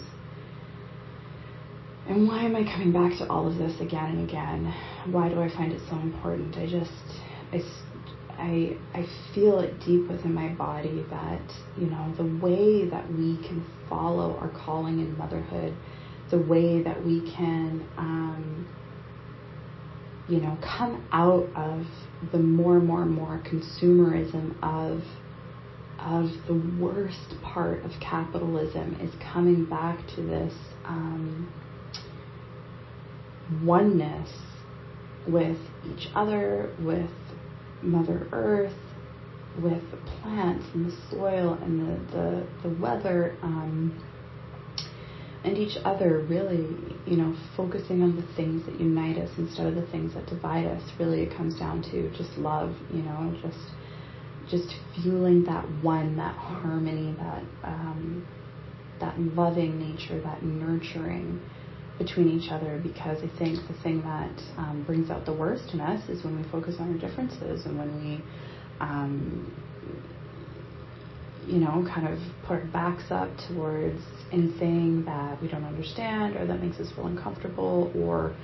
And 2.07 2.27
why 2.27 2.43
am 2.43 2.55
I 2.55 2.63
coming 2.63 2.91
back 2.91 3.17
to 3.19 3.29
all 3.29 3.47
of 3.47 3.57
this 3.57 3.79
again 3.79 4.17
and 4.17 4.29
again? 4.29 4.73
Why 5.11 5.29
do 5.29 5.39
I 5.39 5.49
find 5.49 5.71
it 5.71 5.81
so 5.89 5.97
important? 5.97 6.57
I 6.57 6.65
just, 6.65 6.91
I, 7.53 7.61
I, 8.41 8.77
I 8.93 9.07
feel 9.33 9.59
it 9.59 9.79
deep 9.85 10.09
within 10.09 10.33
my 10.33 10.49
body 10.49 11.05
that, 11.09 11.41
you 11.77 11.87
know, 11.87 12.13
the 12.17 12.25
way 12.45 12.89
that 12.89 13.07
we 13.13 13.37
can 13.37 13.65
follow 13.87 14.35
our 14.37 14.49
calling 14.49 14.99
in 14.99 15.17
motherhood 15.17 15.75
the 16.31 16.39
way 16.39 16.81
that 16.81 17.05
we 17.05 17.21
can, 17.35 17.85
um, 17.97 18.67
you 20.27 20.39
know, 20.39 20.57
come 20.61 21.05
out 21.11 21.47
of 21.55 21.85
the 22.31 22.39
more 22.39 22.77
and 22.77 22.87
more 22.87 23.03
and 23.03 23.11
more 23.11 23.43
consumerism 23.45 24.55
of 24.63 25.03
of 25.99 26.31
the 26.47 26.81
worst 26.81 27.39
part 27.43 27.83
of 27.85 27.91
capitalism 27.99 28.97
is 28.99 29.13
coming 29.21 29.65
back 29.65 29.99
to 30.15 30.23
this 30.23 30.53
um, 30.83 31.47
oneness 33.63 34.31
with 35.27 35.59
each 35.85 36.07
other, 36.15 36.73
with 36.79 37.11
Mother 37.83 38.27
Earth, 38.31 38.73
with 39.61 39.81
the 39.91 39.97
plants 40.21 40.65
and 40.73 40.91
the 40.91 40.97
soil 41.09 41.53
and 41.61 41.79
the, 41.79 42.11
the, 42.11 42.69
the 42.69 42.81
weather. 42.81 43.35
Um, 43.41 44.01
and 45.43 45.57
each 45.57 45.77
other 45.83 46.19
really 46.29 46.67
you 47.05 47.17
know 47.17 47.35
focusing 47.57 48.03
on 48.03 48.15
the 48.15 48.35
things 48.35 48.65
that 48.65 48.79
unite 48.79 49.17
us 49.17 49.29
instead 49.37 49.65
of 49.65 49.75
the 49.75 49.85
things 49.87 50.13
that 50.13 50.25
divide 50.27 50.65
us 50.65 50.83
really 50.99 51.23
it 51.23 51.35
comes 51.35 51.57
down 51.57 51.81
to 51.81 52.09
just 52.15 52.37
love 52.37 52.75
you 52.93 53.01
know 53.01 53.35
just 53.41 53.57
just 54.49 54.75
fueling 54.95 55.43
that 55.45 55.63
one 55.83 56.15
that 56.17 56.35
harmony 56.35 57.15
that 57.17 57.43
um, 57.63 58.27
that 58.99 59.17
loving 59.19 59.79
nature 59.79 60.21
that 60.21 60.43
nurturing 60.43 61.41
between 62.01 62.29
each 62.29 62.51
other 62.51 62.79
because 62.81 63.17
I 63.23 63.37
think 63.37 63.59
the 63.67 63.75
thing 63.83 64.01
that 64.01 64.31
um, 64.57 64.83
brings 64.85 65.09
out 65.09 65.25
the 65.25 65.33
worst 65.33 65.73
in 65.73 65.81
us 65.81 66.07
is 66.09 66.23
when 66.23 66.41
we 66.41 66.49
focus 66.49 66.75
on 66.79 66.91
our 66.93 66.97
differences 66.97 67.65
and 67.65 67.77
when 67.77 67.91
we 68.03 68.23
um, 68.79 69.51
you 71.47 71.59
know, 71.59 71.85
kind 71.93 72.07
of 72.07 72.19
put 72.45 72.59
our 72.59 72.65
backs 72.67 73.05
up 73.09 73.29
towards 73.47 74.01
anything 74.31 75.03
that 75.05 75.41
we 75.41 75.47
don't 75.47 75.65
understand 75.65 76.35
or 76.35 76.45
that 76.45 76.61
makes 76.61 76.77
us 76.79 76.91
feel 76.95 77.07
uncomfortable, 77.07 77.91
or, 77.95 78.35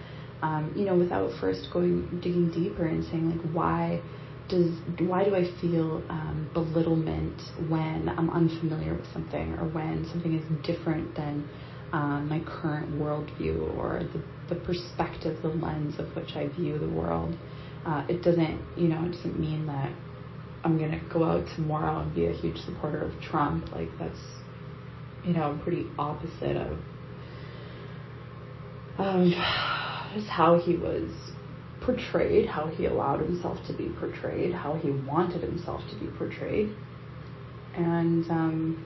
um, 0.41 0.73
you 0.75 0.85
know, 0.85 0.95
without 0.95 1.31
first 1.39 1.67
going 1.71 2.19
digging 2.21 2.51
deeper 2.51 2.85
and 2.85 3.03
saying 3.05 3.29
like, 3.29 3.51
why 3.53 4.01
does 4.49 4.71
why 4.99 5.25
do 5.25 5.35
I 5.35 5.43
feel 5.59 6.01
um, 6.09 6.49
belittlement 6.53 7.41
when 7.69 8.09
I'm 8.17 8.29
unfamiliar 8.29 8.95
with 8.95 9.11
something 9.11 9.53
or 9.55 9.67
when 9.67 10.07
something 10.11 10.33
is 10.33 10.65
different 10.65 11.15
than 11.15 11.47
um, 11.93 12.27
my 12.29 12.39
current 12.41 12.91
worldview 12.99 13.77
or 13.77 14.01
the, 14.13 14.53
the 14.53 14.59
perspective, 14.61 15.41
the 15.41 15.49
lens 15.49 15.99
of 15.99 16.13
which 16.15 16.35
I 16.35 16.47
view 16.49 16.77
the 16.77 16.89
world. 16.89 17.37
Uh, 17.85 18.05
it 18.09 18.21
doesn't, 18.21 18.59
you 18.75 18.89
know, 18.89 19.05
it 19.05 19.11
doesn't 19.11 19.39
mean 19.39 19.65
that 19.67 19.91
I'm 20.63 20.77
going 20.77 20.91
to 20.91 20.99
go 21.13 21.23
out 21.23 21.45
tomorrow 21.55 22.01
and 22.01 22.13
be 22.13 22.25
a 22.25 22.33
huge 22.33 22.57
supporter 22.57 23.01
of 23.01 23.13
Trump. 23.21 23.71
Like, 23.71 23.89
that's, 23.97 24.19
you 25.23 25.33
know, 25.33 25.57
pretty 25.63 25.85
opposite 25.97 26.57
of, 26.57 26.77
of 28.97 29.27
just 30.13 30.27
how 30.27 30.59
he 30.59 30.75
was 30.75 31.09
portrayed, 31.81 32.47
how 32.47 32.67
he 32.67 32.85
allowed 32.85 33.21
himself 33.21 33.57
to 33.67 33.73
be 33.73 33.89
portrayed, 33.99 34.53
how 34.53 34.73
he 34.73 34.91
wanted 34.91 35.41
himself 35.41 35.81
to 35.89 35.95
be 35.99 36.07
portrayed. 36.17 36.75
And, 37.75 38.29
um, 38.29 38.85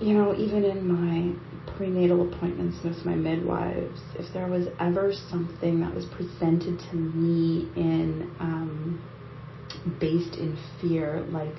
you 0.00 0.14
know, 0.14 0.34
even 0.36 0.64
in 0.64 0.86
my 0.86 1.34
prenatal 1.76 2.32
appointments 2.32 2.78
with 2.84 3.04
my 3.04 3.14
midwives, 3.14 4.00
if 4.14 4.32
there 4.32 4.46
was 4.46 4.66
ever 4.80 5.12
something 5.30 5.80
that 5.80 5.94
was 5.94 6.06
presented 6.06 6.78
to 6.90 6.96
me 6.96 7.68
in 7.76 8.30
um, 8.40 9.02
based 10.00 10.36
in 10.36 10.56
fear, 10.80 11.20
like, 11.30 11.54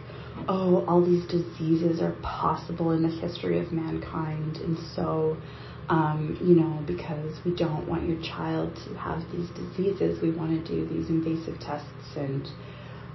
oh, 0.47 0.85
all 0.87 1.03
these 1.03 1.25
diseases 1.27 2.01
are 2.01 2.15
possible 2.21 2.91
in 2.91 3.03
the 3.03 3.09
history 3.09 3.59
of 3.59 3.71
mankind, 3.71 4.57
and 4.57 4.77
so, 4.95 5.37
um, 5.89 6.37
you 6.41 6.55
know, 6.55 6.83
because 6.85 7.39
we 7.45 7.55
don't 7.55 7.87
want 7.87 8.07
your 8.07 8.21
child 8.21 8.75
to 8.85 8.93
have 8.95 9.21
these 9.31 9.49
diseases, 9.49 10.21
we 10.21 10.31
want 10.31 10.51
to 10.51 10.71
do 10.71 10.87
these 10.87 11.09
invasive 11.09 11.59
tests 11.59 12.15
and 12.15 12.47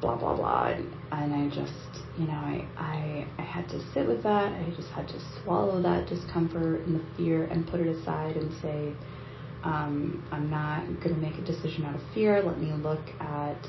blah 0.01 0.17
blah 0.17 0.37
blah. 0.37 0.67
And, 0.69 0.93
and 1.13 1.35
I 1.35 1.49
just 1.55 1.73
you 2.19 2.27
know 2.27 2.33
I, 2.33 2.67
I 2.77 3.27
I 3.39 3.43
had 3.43 3.69
to 3.71 3.81
sit 3.93 4.07
with 4.07 4.23
that. 4.23 4.53
I 4.53 4.73
just 4.77 4.89
had 4.91 5.09
to 5.09 5.21
swallow 5.43 5.81
that 5.83 6.07
discomfort 6.09 6.81
and 6.87 7.01
the 7.01 7.05
fear 7.17 7.45
and 7.45 7.67
put 7.67 7.81
it 7.81 7.89
aside 7.89 8.37
and 8.37 8.53
say 8.63 8.93
um, 9.65 10.23
I'm 10.31 10.51
not 10.51 10.85
going 11.03 11.15
to 11.15 11.21
make 11.21 11.39
a 11.39 11.43
decision 11.43 11.85
out 11.87 11.95
of 11.95 12.03
fear. 12.13 12.43
Let 12.43 12.61
me 12.61 12.73
look 12.73 13.09
at 13.21 13.67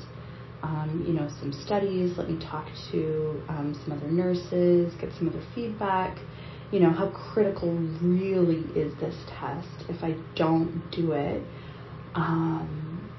um, 0.62 1.04
you 1.06 1.14
know 1.14 1.28
some 1.40 1.52
studies. 1.52 2.16
Let 2.18 2.30
me 2.30 2.38
talk 2.44 2.66
to 2.92 3.42
um, 3.48 3.80
some 3.84 3.96
other 3.96 4.10
nurses 4.10 4.92
get 5.00 5.10
some 5.18 5.28
other 5.28 5.42
feedback. 5.54 6.18
You 6.72 6.80
know 6.80 6.90
how 6.90 7.10
critical 7.10 7.72
really 8.02 8.64
is 8.74 8.92
this 8.98 9.14
test? 9.38 9.88
If 9.88 10.02
I 10.02 10.16
don't 10.34 10.90
do 10.90 11.12
it 11.12 11.42
um, 12.16 13.10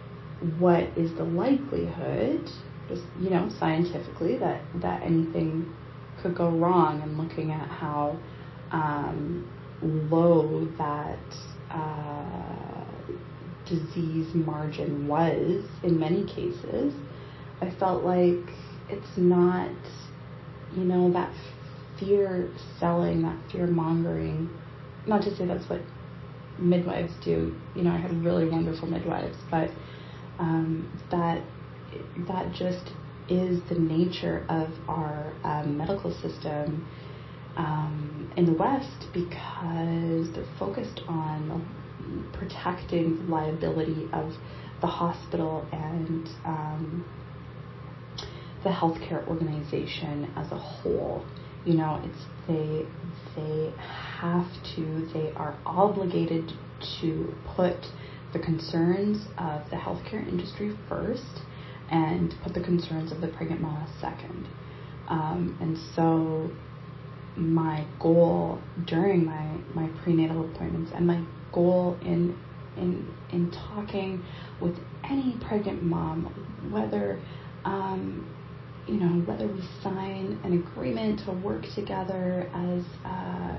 what 0.59 0.83
is 0.97 1.13
the 1.17 1.23
likelihood 1.23 2.49
just 2.87 3.03
you 3.19 3.29
know 3.29 3.49
scientifically 3.59 4.37
that 4.37 4.61
that 4.81 5.03
anything 5.03 5.73
could 6.21 6.35
go 6.35 6.49
wrong 6.49 7.01
and 7.01 7.17
looking 7.17 7.51
at 7.51 7.67
how 7.67 8.17
um, 8.71 9.49
low 9.81 10.67
that 10.77 11.19
uh, 11.69 12.85
disease 13.65 14.33
margin 14.33 15.07
was 15.07 15.63
in 15.83 15.99
many 15.99 16.25
cases, 16.25 16.93
I 17.61 17.69
felt 17.79 18.03
like 18.03 18.51
it's 18.89 19.17
not, 19.17 19.71
you 20.75 20.83
know, 20.83 21.11
that 21.13 21.33
fear 21.99 22.49
selling, 22.79 23.21
that 23.23 23.37
fear 23.51 23.67
mongering. 23.67 24.49
Not 25.05 25.21
to 25.23 25.35
say 25.35 25.45
that's 25.45 25.69
what 25.69 25.81
midwives 26.59 27.13
do. 27.23 27.55
You 27.75 27.83
know, 27.83 27.91
I 27.91 27.97
had 27.97 28.11
really 28.23 28.49
wonderful 28.49 28.87
midwives, 28.87 29.37
but 29.51 29.69
um, 30.39 30.91
that 31.11 31.41
that 32.27 32.53
just 32.53 32.91
is 33.29 33.59
the 33.69 33.75
nature 33.75 34.45
of 34.49 34.69
our 34.87 35.33
um, 35.43 35.77
medical 35.77 36.11
system 36.21 36.87
um, 37.57 38.31
in 38.37 38.45
the 38.45 38.53
West 38.53 39.07
because 39.13 40.31
they're 40.33 40.55
focused 40.59 41.01
on 41.07 41.67
protecting 42.33 43.17
the 43.17 43.23
liability 43.31 44.07
of 44.13 44.31
the 44.81 44.87
hospital 44.87 45.67
and 45.71 46.27
um, 46.45 47.05
the 48.63 48.69
healthcare 48.69 49.27
organization 49.27 50.31
as 50.35 50.51
a 50.51 50.57
whole. 50.57 51.25
you 51.65 51.73
know, 51.73 52.01
it's 52.03 52.25
they 52.47 52.85
they 53.35 53.73
have 54.19 54.47
to, 54.75 55.07
they 55.13 55.31
are 55.35 55.57
obligated 55.65 56.51
to 57.01 57.33
put 57.55 57.75
the 58.33 58.39
concerns 58.39 59.25
of 59.37 59.69
the 59.69 59.75
healthcare 59.75 60.27
industry 60.27 60.75
first 60.89 61.41
and 61.89 62.33
put 62.43 62.53
the 62.53 62.61
concerns 62.61 63.11
of 63.11 63.21
the 63.21 63.27
pregnant 63.27 63.61
mama 63.61 63.87
second. 64.01 64.47
Um, 65.07 65.57
and 65.61 65.77
so 65.95 66.49
my 67.35 67.85
goal 67.99 68.59
during 68.85 69.25
my, 69.25 69.57
my 69.73 69.87
prenatal 70.03 70.45
appointments 70.45 70.91
and 70.93 71.05
my 71.05 71.21
goal 71.51 71.97
in 72.01 72.37
in 72.77 73.11
in 73.31 73.51
talking 73.51 74.23
with 74.61 74.77
any 75.03 75.35
pregnant 75.41 75.83
mom, 75.83 76.25
whether 76.71 77.19
um, 77.65 78.25
you 78.87 78.95
know 78.95 79.21
whether 79.25 79.47
we 79.47 79.61
sign 79.83 80.39
an 80.43 80.53
agreement 80.53 81.19
to 81.25 81.31
work 81.31 81.65
together 81.75 82.49
as 82.53 82.83
uh, 83.05 83.57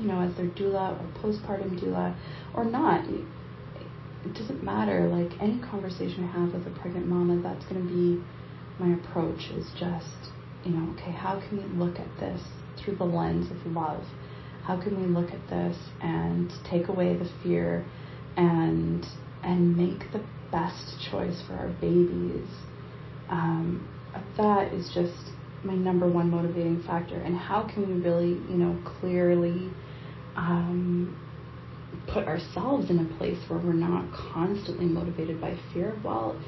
you 0.00 0.06
know 0.06 0.20
as 0.20 0.34
their 0.36 0.46
doula 0.46 0.98
or 0.98 1.22
postpartum 1.22 1.78
doula 1.80 2.14
or 2.54 2.64
not. 2.64 3.04
It 4.24 4.34
doesn't 4.34 4.62
matter. 4.62 5.08
Like 5.08 5.40
any 5.40 5.60
conversation 5.60 6.24
I 6.24 6.38
have 6.38 6.52
with 6.54 6.66
a 6.66 6.78
pregnant 6.80 7.06
mama, 7.06 7.42
that's 7.42 7.64
going 7.66 7.86
to 7.86 7.88
be 7.88 8.22
my 8.78 8.94
approach. 8.96 9.50
Is 9.50 9.70
just 9.78 10.32
you 10.64 10.72
know, 10.72 10.94
okay, 10.94 11.12
how 11.12 11.40
can 11.40 11.58
we 11.58 11.78
look 11.78 11.98
at 11.98 12.08
this 12.18 12.40
through 12.82 12.96
the 12.96 13.04
lens 13.04 13.50
of 13.50 13.72
love? 13.72 14.02
How 14.64 14.80
can 14.80 15.00
we 15.00 15.06
look 15.06 15.30
at 15.30 15.48
this 15.50 15.76
and 16.00 16.50
take 16.68 16.88
away 16.88 17.16
the 17.16 17.30
fear 17.42 17.84
and 18.36 19.04
and 19.42 19.76
make 19.76 20.10
the 20.12 20.24
best 20.50 20.96
choice 21.10 21.42
for 21.46 21.54
our 21.54 21.68
babies? 21.80 22.48
Um, 23.28 23.88
that 24.36 24.72
is 24.72 24.90
just 24.94 25.32
my 25.64 25.74
number 25.74 26.08
one 26.08 26.30
motivating 26.30 26.82
factor. 26.82 27.16
And 27.16 27.36
how 27.36 27.62
can 27.62 27.86
we 27.86 28.00
really, 28.02 28.40
you 28.50 28.56
know, 28.56 28.78
clearly 29.00 29.70
um, 30.36 31.16
put 32.06 32.26
ourselves 32.26 32.90
in 32.90 32.98
a 32.98 33.18
place 33.18 33.38
where 33.48 33.58
we're 33.58 33.72
not 33.72 34.12
constantly 34.12 34.86
motivated 34.86 35.40
by 35.40 35.56
fear? 35.72 35.96
Well, 36.04 36.40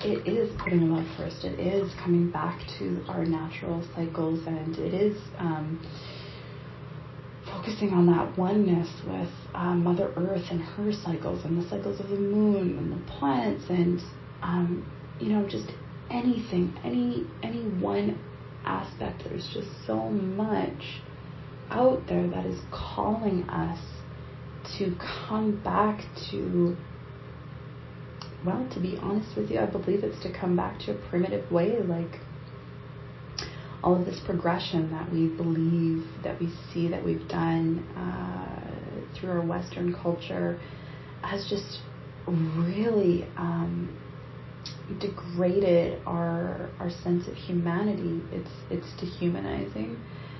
it 0.00 0.26
is 0.26 0.50
putting 0.58 0.90
love 0.90 1.06
first. 1.16 1.44
It 1.44 1.58
is 1.58 1.92
coming 2.02 2.30
back 2.30 2.60
to 2.78 3.04
our 3.08 3.24
natural 3.24 3.86
cycles, 3.94 4.46
and 4.46 4.76
it 4.78 4.92
is 4.92 5.16
um, 5.38 5.80
focusing 7.46 7.90
on 7.90 8.06
that 8.06 8.36
oneness 8.36 8.88
with 9.06 9.30
uh, 9.54 9.74
Mother 9.74 10.12
Earth 10.16 10.44
and 10.50 10.60
her 10.60 10.92
cycles, 10.92 11.44
and 11.44 11.62
the 11.62 11.68
cycles 11.68 12.00
of 12.00 12.08
the 12.08 12.18
moon 12.18 12.76
and 12.78 12.92
the 12.92 13.12
planets, 13.12 13.64
and 13.68 14.00
um, 14.42 14.84
you 15.20 15.28
know, 15.28 15.48
just 15.48 15.70
anything, 16.10 16.74
any 16.84 17.26
any 17.42 17.62
one 17.80 18.18
aspect. 18.64 19.22
There's 19.24 19.48
just 19.54 19.68
so 19.86 20.10
much 20.10 21.00
out 21.70 22.02
there 22.08 22.28
that 22.28 22.46
is 22.46 22.60
calling 22.70 23.48
us 23.48 23.78
to 24.78 24.96
come 25.28 25.60
back 25.62 26.00
to 26.30 26.76
well, 28.44 28.68
to 28.74 28.80
be 28.80 28.98
honest 28.98 29.36
with 29.36 29.50
you, 29.50 29.58
I 29.58 29.66
believe 29.66 30.04
it's 30.04 30.22
to 30.22 30.30
come 30.30 30.54
back 30.54 30.78
to 30.80 30.92
a 30.92 31.08
primitive 31.08 31.50
way, 31.50 31.80
like 31.80 32.20
all 33.82 33.96
of 33.98 34.04
this 34.04 34.20
progression 34.24 34.90
that 34.90 35.10
we 35.10 35.28
believe, 35.28 36.04
that 36.22 36.38
we 36.40 36.50
see, 36.72 36.88
that 36.88 37.02
we've 37.04 37.26
done 37.28 37.78
uh, 37.96 39.18
through 39.18 39.30
our 39.30 39.46
Western 39.46 39.94
culture 39.94 40.60
has 41.22 41.46
just 41.48 41.80
really 42.26 43.26
um, 43.36 43.96
degraded 45.00 46.00
our 46.06 46.70
our 46.78 46.90
sense 46.90 47.26
of 47.28 47.34
humanity. 47.34 48.22
It's 48.32 48.50
it's 48.70 49.00
dehumanizing. 49.00 49.98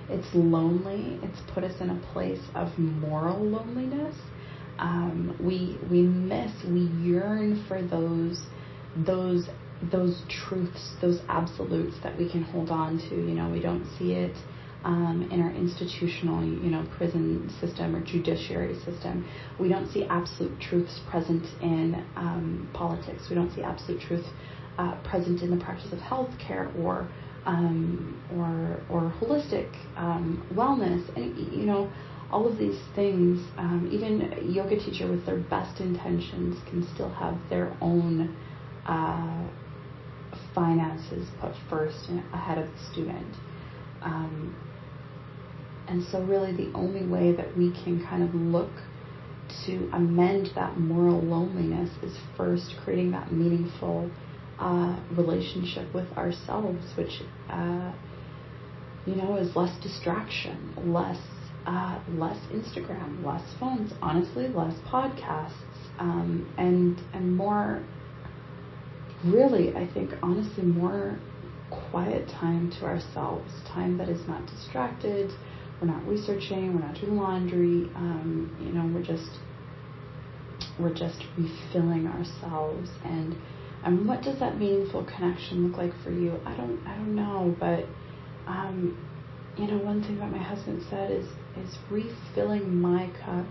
It's 0.08 0.28
lonely. 0.34 1.18
It's 1.22 1.40
put 1.52 1.64
us 1.64 1.80
in 1.80 1.90
a 1.90 2.00
place 2.12 2.42
of 2.54 2.76
moral 2.78 3.42
loneliness 3.44 4.16
um, 4.78 5.36
we 5.40 5.78
we 5.90 6.02
miss, 6.02 6.52
we 6.64 6.80
yearn 7.02 7.64
for 7.68 7.82
those 7.82 8.40
those 8.96 9.48
those 9.92 10.22
truths, 10.28 10.94
those 11.00 11.20
absolutes 11.28 11.96
that 12.02 12.16
we 12.18 12.30
can 12.30 12.42
hold 12.42 12.70
on 12.70 12.98
to. 13.10 13.14
You 13.14 13.34
know, 13.34 13.50
we 13.50 13.60
don't 13.60 13.86
see 13.98 14.12
it 14.12 14.36
um, 14.84 15.28
in 15.30 15.40
our 15.40 15.50
institutional, 15.50 16.44
you 16.44 16.70
know, 16.70 16.86
prison 16.96 17.52
system 17.60 17.94
or 17.94 18.04
judiciary 18.04 18.78
system. 18.84 19.26
We 19.58 19.68
don't 19.68 19.90
see 19.92 20.04
absolute 20.04 20.60
truths 20.60 21.00
present 21.08 21.44
in 21.62 22.04
um, 22.16 22.68
politics. 22.72 23.24
We 23.28 23.36
don't 23.36 23.54
see 23.54 23.62
absolute 23.62 24.00
truth 24.00 24.26
uh, 24.78 24.96
present 25.02 25.42
in 25.42 25.56
the 25.56 25.62
practice 25.62 25.92
of 25.92 25.98
healthcare 26.00 26.74
or 26.78 27.08
um, 27.46 28.22
or 28.36 28.80
or 28.88 29.12
holistic 29.20 29.68
um, 29.96 30.46
wellness. 30.54 31.04
And 31.16 31.36
you 31.52 31.66
know, 31.66 31.90
all 32.30 32.46
of 32.46 32.58
these 32.58 32.80
things, 32.94 33.46
um, 33.58 33.88
even 33.92 34.32
a 34.32 34.42
yoga 34.42 34.78
teacher 34.78 35.08
with 35.08 35.24
their 35.26 35.38
best 35.38 35.80
intentions 35.80 36.56
can 36.68 36.86
still 36.94 37.10
have 37.10 37.36
their 37.50 37.76
own 37.80 38.36
uh, 38.86 39.48
finances 40.54 41.28
put 41.40 41.52
first 41.68 42.08
ahead 42.32 42.58
of 42.58 42.66
the 42.66 42.78
student. 42.92 43.36
Um, 44.02 44.56
and 45.86 46.02
so, 46.10 46.22
really, 46.22 46.52
the 46.52 46.72
only 46.74 47.06
way 47.06 47.32
that 47.32 47.56
we 47.56 47.70
can 47.84 48.04
kind 48.06 48.22
of 48.22 48.34
look 48.34 48.72
to 49.66 49.88
amend 49.92 50.50
that 50.54 50.78
moral 50.78 51.20
loneliness 51.20 51.90
is 52.02 52.16
first 52.36 52.74
creating 52.82 53.10
that 53.10 53.32
meaningful 53.32 54.10
uh, 54.58 54.98
relationship 55.16 55.92
with 55.94 56.10
ourselves, 56.12 56.84
which, 56.96 57.22
uh, 57.50 57.92
you 59.06 59.16
know, 59.16 59.36
is 59.36 59.54
less 59.56 59.76
distraction, 59.82 60.74
less 60.92 61.18
uh, 61.66 61.98
less 62.16 62.38
Instagram, 62.52 63.24
less 63.24 63.42
phones, 63.58 63.92
honestly, 64.02 64.48
less 64.48 64.74
podcasts, 64.86 65.52
um, 65.98 66.52
and 66.58 67.00
and 67.14 67.36
more. 67.36 67.82
Really, 69.24 69.74
I 69.74 69.88
think 69.94 70.10
honestly, 70.22 70.64
more 70.64 71.18
quiet 71.70 72.28
time 72.28 72.70
to 72.72 72.84
ourselves, 72.84 73.50
time 73.66 73.96
that 73.98 74.08
is 74.10 74.26
not 74.28 74.46
distracted. 74.46 75.30
We're 75.80 75.88
not 75.88 76.06
researching. 76.06 76.74
We're 76.74 76.86
not 76.86 76.94
doing 77.00 77.16
laundry. 77.16 77.90
Um, 77.96 78.54
you 78.60 78.72
know, 78.72 78.86
we're 78.94 79.02
just 79.02 79.38
we're 80.78 80.94
just 80.94 81.22
refilling 81.38 82.06
ourselves 82.06 82.90
and 83.04 83.34
and 83.84 84.08
what 84.08 84.22
does 84.22 84.38
that 84.40 84.58
meaningful 84.58 85.04
connection 85.04 85.68
look 85.68 85.76
like 85.76 85.92
for 86.02 86.10
you? 86.10 86.40
I 86.46 86.56
don't 86.56 86.86
I 86.86 86.96
don't 86.96 87.14
know, 87.14 87.54
but 87.60 87.84
um, 88.46 88.96
you 89.56 89.66
know, 89.66 89.78
one 89.78 90.02
thing 90.02 90.18
that 90.18 90.30
my 90.30 90.42
husband 90.42 90.82
said 90.90 91.10
is 91.10 91.26
is 91.56 91.78
refilling 91.90 92.80
my 92.80 93.10
cup 93.24 93.46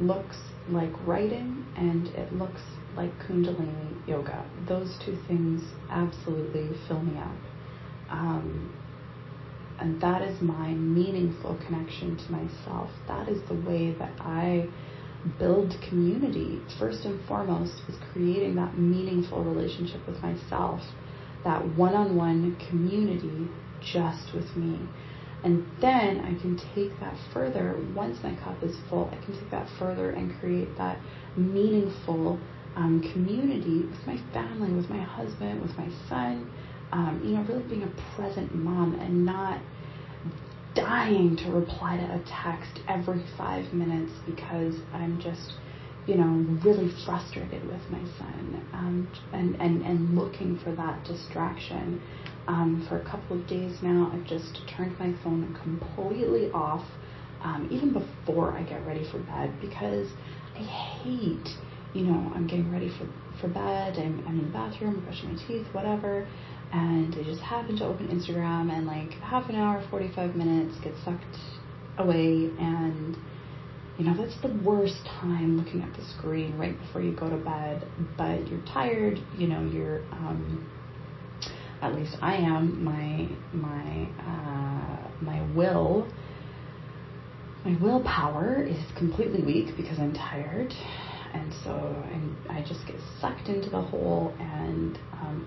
looks 0.00 0.36
like 0.68 0.92
writing 1.06 1.64
and 1.76 2.08
it 2.08 2.32
looks 2.34 2.60
like 2.96 3.10
Kundalini 3.26 4.08
yoga. 4.08 4.44
Those 4.68 4.96
two 5.04 5.18
things 5.26 5.62
absolutely 5.90 6.70
fill 6.86 7.00
me 7.00 7.18
up. 7.18 7.36
Um, 8.10 8.72
and 9.80 10.00
that 10.00 10.22
is 10.22 10.40
my 10.40 10.68
meaningful 10.68 11.58
connection 11.66 12.16
to 12.16 12.32
myself. 12.32 12.90
That 13.08 13.28
is 13.28 13.40
the 13.48 13.54
way 13.54 13.92
that 13.98 14.12
I 14.20 14.68
build 15.38 15.74
community. 15.88 16.60
First 16.78 17.04
and 17.04 17.24
foremost 17.26 17.74
is 17.88 17.96
creating 18.12 18.56
that 18.56 18.78
meaningful 18.78 19.42
relationship 19.42 20.06
with 20.06 20.22
myself, 20.22 20.80
that 21.44 21.64
one 21.76 21.94
on 21.94 22.16
one 22.16 22.56
community 22.68 23.48
just 23.80 24.34
with 24.34 24.56
me. 24.56 24.88
And 25.42 25.66
then 25.80 26.20
I 26.20 26.40
can 26.40 26.58
take 26.74 26.98
that 27.00 27.14
further. 27.32 27.78
Once 27.94 28.22
my 28.22 28.34
cup 28.36 28.62
is 28.62 28.74
full, 28.88 29.10
I 29.12 29.22
can 29.24 29.34
take 29.38 29.50
that 29.50 29.68
further 29.78 30.10
and 30.10 30.38
create 30.40 30.76
that 30.78 30.98
meaningful 31.36 32.38
um, 32.76 33.02
community 33.12 33.86
with 33.86 34.06
my 34.06 34.18
family, 34.32 34.72
with 34.72 34.88
my 34.88 35.02
husband, 35.02 35.60
with 35.60 35.76
my 35.76 35.88
son. 36.08 36.50
Um, 36.92 37.20
you 37.24 37.34
know, 37.36 37.42
really 37.42 37.62
being 37.64 37.82
a 37.82 38.16
present 38.16 38.54
mom 38.54 38.94
and 39.00 39.26
not 39.26 39.60
dying 40.84 41.34
to 41.34 41.50
reply 41.50 41.96
to 41.96 42.04
a 42.04 42.22
text 42.44 42.80
every 42.88 43.24
five 43.38 43.72
minutes 43.72 44.12
because 44.26 44.74
I'm 44.92 45.18
just, 45.18 45.54
you 46.06 46.16
know, 46.16 46.44
really 46.62 46.92
frustrated 47.06 47.64
with 47.66 47.80
my 47.90 48.04
son 48.18 48.68
um, 48.74 49.08
and, 49.32 49.56
and, 49.56 49.82
and 49.82 50.14
looking 50.14 50.58
for 50.62 50.72
that 50.72 51.02
distraction 51.04 52.02
um, 52.48 52.84
for 52.88 53.00
a 53.00 53.04
couple 53.04 53.40
of 53.40 53.46
days 53.48 53.78
now. 53.80 54.10
I've 54.12 54.26
just 54.26 54.60
turned 54.76 54.98
my 54.98 55.14
phone 55.22 55.56
completely 55.62 56.50
off, 56.52 56.84
um, 57.42 57.66
even 57.70 57.92
before 57.94 58.52
I 58.52 58.62
get 58.62 58.84
ready 58.86 59.08
for 59.10 59.20
bed, 59.20 59.54
because 59.62 60.08
I 60.54 60.58
hate, 60.58 61.48
you 61.94 62.02
know, 62.04 62.30
I'm 62.34 62.46
getting 62.46 62.70
ready 62.70 62.90
for, 62.90 63.08
for 63.40 63.48
bed, 63.48 63.96
I'm, 63.96 64.22
I'm 64.28 64.38
in 64.38 64.46
the 64.46 64.52
bathroom, 64.52 65.00
brushing 65.00 65.32
my 65.32 65.42
teeth, 65.46 65.66
whatever, 65.72 66.26
and 66.74 67.14
I 67.14 67.22
just 67.22 67.40
happen 67.40 67.76
to 67.78 67.84
open 67.84 68.08
Instagram, 68.08 68.72
and 68.72 68.86
like 68.86 69.12
half 69.20 69.48
an 69.48 69.54
hour, 69.54 69.86
45 69.90 70.34
minutes 70.34 70.76
get 70.82 70.92
sucked 71.04 71.38
away, 71.98 72.50
and 72.58 73.16
you 73.96 74.04
know, 74.04 74.16
that's 74.16 74.40
the 74.42 74.52
worst 74.64 74.98
time 75.20 75.56
looking 75.56 75.80
at 75.82 75.94
the 75.96 76.04
screen 76.18 76.58
right 76.58 76.76
before 76.76 77.00
you 77.00 77.14
go 77.14 77.30
to 77.30 77.36
bed, 77.36 77.86
but 78.18 78.48
you're 78.48 78.64
tired, 78.66 79.20
you 79.38 79.46
know, 79.46 79.62
you're, 79.64 80.02
um, 80.10 80.68
at 81.80 81.94
least 81.94 82.16
I 82.20 82.34
am, 82.34 82.82
my 82.82 83.28
my 83.52 84.08
uh, 84.20 85.08
my 85.22 85.54
will 85.54 86.08
my 87.64 87.78
willpower 87.80 88.62
is 88.62 88.76
completely 88.98 89.42
weak 89.42 89.74
because 89.76 89.98
I'm 89.98 90.12
tired, 90.12 90.72
and 91.32 91.52
so 91.64 91.70
I'm, 91.72 92.36
i 92.50 92.60
just 92.60 92.86
get 92.86 92.96
sucked 93.20 93.48
into 93.48 93.70
the 93.70 93.80
hole, 93.80 94.34
and 94.38 94.98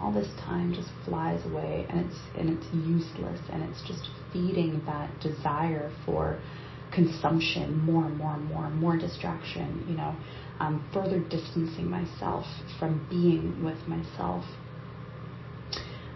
all 0.07 0.13
this 0.13 0.29
time 0.39 0.73
just 0.73 0.87
flies 1.05 1.45
away, 1.45 1.85
and 1.89 1.99
it's 1.99 2.17
and 2.37 2.49
it's 2.49 2.65
useless, 2.73 3.39
and 3.51 3.61
it's 3.63 3.81
just 3.87 4.07
feeding 4.31 4.81
that 4.85 5.09
desire 5.19 5.91
for 6.05 6.39
consumption, 6.93 7.77
more 7.79 8.05
and 8.05 8.17
more 8.17 8.33
and 8.33 8.45
more 8.45 8.65
and 8.67 8.79
more 8.79 8.95
distraction. 8.97 9.85
You 9.89 9.97
know, 9.97 10.15
um, 10.59 10.87
further 10.93 11.19
distancing 11.19 11.89
myself 11.89 12.45
from 12.79 13.05
being 13.09 13.63
with 13.63 13.79
myself. 13.87 14.45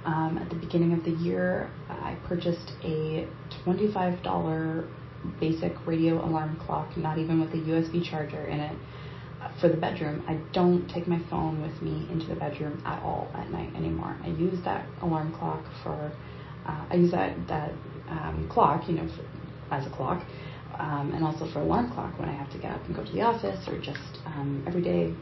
Um, 0.06 0.39
at 0.41 0.49
the 0.49 0.56
beginning 0.56 0.93
of 0.93 1.04
the 1.04 1.12
year, 1.12 1.69
I 1.89 2.17
purchased 2.27 2.71
a 2.84 3.27
$25 3.65 4.88
basic 5.39 5.73
radio 5.86 6.25
alarm 6.25 6.60
clock, 6.65 6.97
not 6.97 7.19
even 7.19 7.39
with 7.39 7.51
a 7.51 7.58
USB 7.58 8.10
charger 8.10 8.45
in 8.45 8.60
it, 8.60 8.75
for 9.60 9.69
the 9.69 9.77
bedroom. 9.77 10.23
I 10.27 10.39
don't 10.54 10.88
take 10.89 11.08
my 11.08 11.19
phone 11.30 11.62
with 11.62 11.82
me 11.82 12.08
into 12.12 12.27
the 12.27 12.36
bedroom 12.36 12.82
at 12.86 13.01
all 13.04 13.30
at 13.34 13.49
night 13.51 13.73
anymore. 13.75 14.17
I 14.23 14.27
use 14.27 14.63
that 14.65 14.86
alarm 15.01 15.34
clock 15.34 15.63
for, 15.84 16.12
uh, 16.65 16.86
I 16.89 16.95
use 16.95 17.12
that 17.12 17.36
that 17.47 17.71
um, 18.10 18.47
clock, 18.51 18.88
you 18.88 18.95
know, 18.95 19.08
for, 19.08 19.73
as 19.73 19.88
a 19.88 19.89
clock, 19.89 20.23
um, 20.77 21.13
and 21.13 21.23
also 21.23 21.51
for 21.51 21.60
alarm 21.60 21.91
clock 21.91 22.17
when 22.19 22.30
I 22.30 22.34
have 22.34 22.51
to 22.51 22.58
get 22.58 22.71
up 22.71 22.86
and 22.86 22.95
go 22.95 23.04
to 23.06 23.12
the 23.12 23.21
office, 23.21 23.67
or 23.67 23.80
just 23.80 24.19
um, 24.25 24.63
every 24.67 24.82
day 24.82 25.13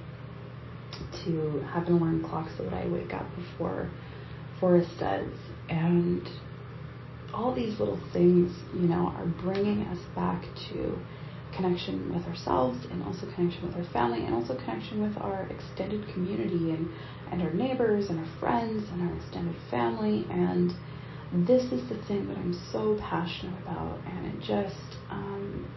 to 1.26 1.64
have 1.72 1.88
an 1.88 1.94
alarm 1.94 2.24
clock 2.24 2.48
so 2.58 2.64
that 2.64 2.74
I 2.74 2.88
wake 2.88 3.14
up 3.14 3.26
before 3.36 3.90
Forrest 4.60 4.90
does. 5.00 5.32
And 5.70 6.28
all 7.34 7.54
these 7.54 7.80
little 7.80 8.00
things, 8.12 8.52
you 8.74 8.88
know, 8.88 9.14
are 9.16 9.28
bringing 9.44 9.84
us 9.84 10.00
back 10.16 10.44
to 10.72 10.98
connection 11.56 12.14
with 12.14 12.26
ourselves 12.28 12.86
and 12.92 13.04
also 13.04 13.26
connection 13.36 13.68
with 13.68 13.76
our 13.76 13.92
family 13.92 14.26
and 14.26 14.34
also 14.34 14.56
connection 14.56 15.02
with 15.02 15.18
our 15.18 15.48
extended 15.50 16.08
community 16.14 16.72
and, 16.72 16.90
and 17.32 17.42
our 17.42 17.52
neighbors 17.54 18.10
and 18.10 18.20
our 18.20 18.40
friends 18.40 18.84
and 18.92 19.10
our 19.10 19.16
extended 19.16 19.56
family. 19.70 20.26
And 20.30 20.74
this 21.48 21.72
is 21.72 21.88
the 21.90 21.98
thing 22.08 22.28
that 22.28 22.38
I'm 22.38 22.54
so 22.72 22.98
passionate 23.02 23.60
about. 23.64 24.00
And 24.06 24.26
it 24.28 24.40
just, 24.40 24.98
um, 25.10 25.68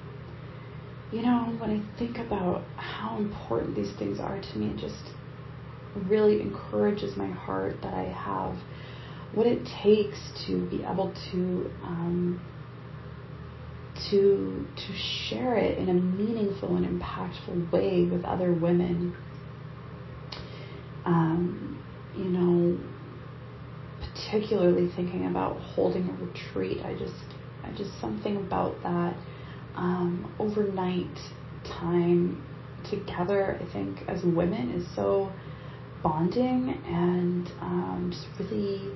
you 1.12 1.22
know, 1.22 1.54
when 1.58 1.70
I 1.70 1.98
think 1.98 2.18
about 2.18 2.62
how 2.76 3.18
important 3.18 3.76
these 3.76 3.92
things 3.98 4.18
are 4.18 4.40
to 4.40 4.58
me, 4.58 4.68
it 4.68 4.78
just 4.78 5.12
really 6.08 6.40
encourages 6.40 7.16
my 7.16 7.28
heart 7.28 7.76
that 7.82 7.92
I 7.92 8.04
have 8.04 8.56
what 9.34 9.46
it 9.46 9.66
takes 9.82 10.18
to 10.46 10.66
be 10.68 10.84
able 10.84 11.14
to 11.32 11.70
um, 11.82 12.40
to 14.10 14.66
to 14.76 14.96
share 15.28 15.56
it 15.56 15.78
in 15.78 15.88
a 15.88 15.94
meaningful 15.94 16.76
and 16.76 17.00
impactful 17.00 17.70
way 17.70 18.04
with 18.04 18.24
other 18.24 18.52
women. 18.52 19.14
Um, 21.04 21.82
you 22.16 22.24
know, 22.24 22.78
particularly 24.00 24.90
thinking 24.94 25.26
about 25.26 25.58
holding 25.60 26.08
a 26.08 26.24
retreat, 26.24 26.84
I 26.84 26.94
just 26.94 27.14
I 27.64 27.70
just 27.76 27.90
something 28.00 28.36
about 28.36 28.82
that 28.82 29.16
um, 29.76 30.32
overnight 30.38 31.18
time 31.64 32.42
together. 32.90 33.58
I 33.60 33.72
think 33.72 33.98
as 34.08 34.22
women 34.24 34.70
is 34.72 34.86
so 34.94 35.32
bonding 36.02 36.80
and 36.86 37.48
um, 37.60 38.10
just 38.12 38.26
really 38.38 38.92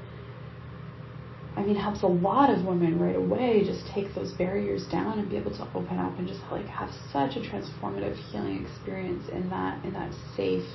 I 1.56 1.62
mean, 1.62 1.74
helps 1.74 2.02
a 2.02 2.06
lot 2.06 2.50
of 2.50 2.66
women 2.66 2.98
right 2.98 3.16
away 3.16 3.64
just 3.64 3.86
take 3.94 4.14
those 4.14 4.32
barriers 4.32 4.86
down 4.92 5.18
and 5.18 5.28
be 5.30 5.36
able 5.38 5.52
to 5.52 5.62
open 5.74 5.98
up 5.98 6.18
and 6.18 6.28
just 6.28 6.40
like 6.50 6.66
have 6.66 6.90
such 7.12 7.36
a 7.36 7.40
transformative 7.40 8.14
healing 8.30 8.66
experience 8.66 9.28
in 9.32 9.48
that 9.48 9.82
in 9.84 9.94
that 9.94 10.12
safe, 10.36 10.68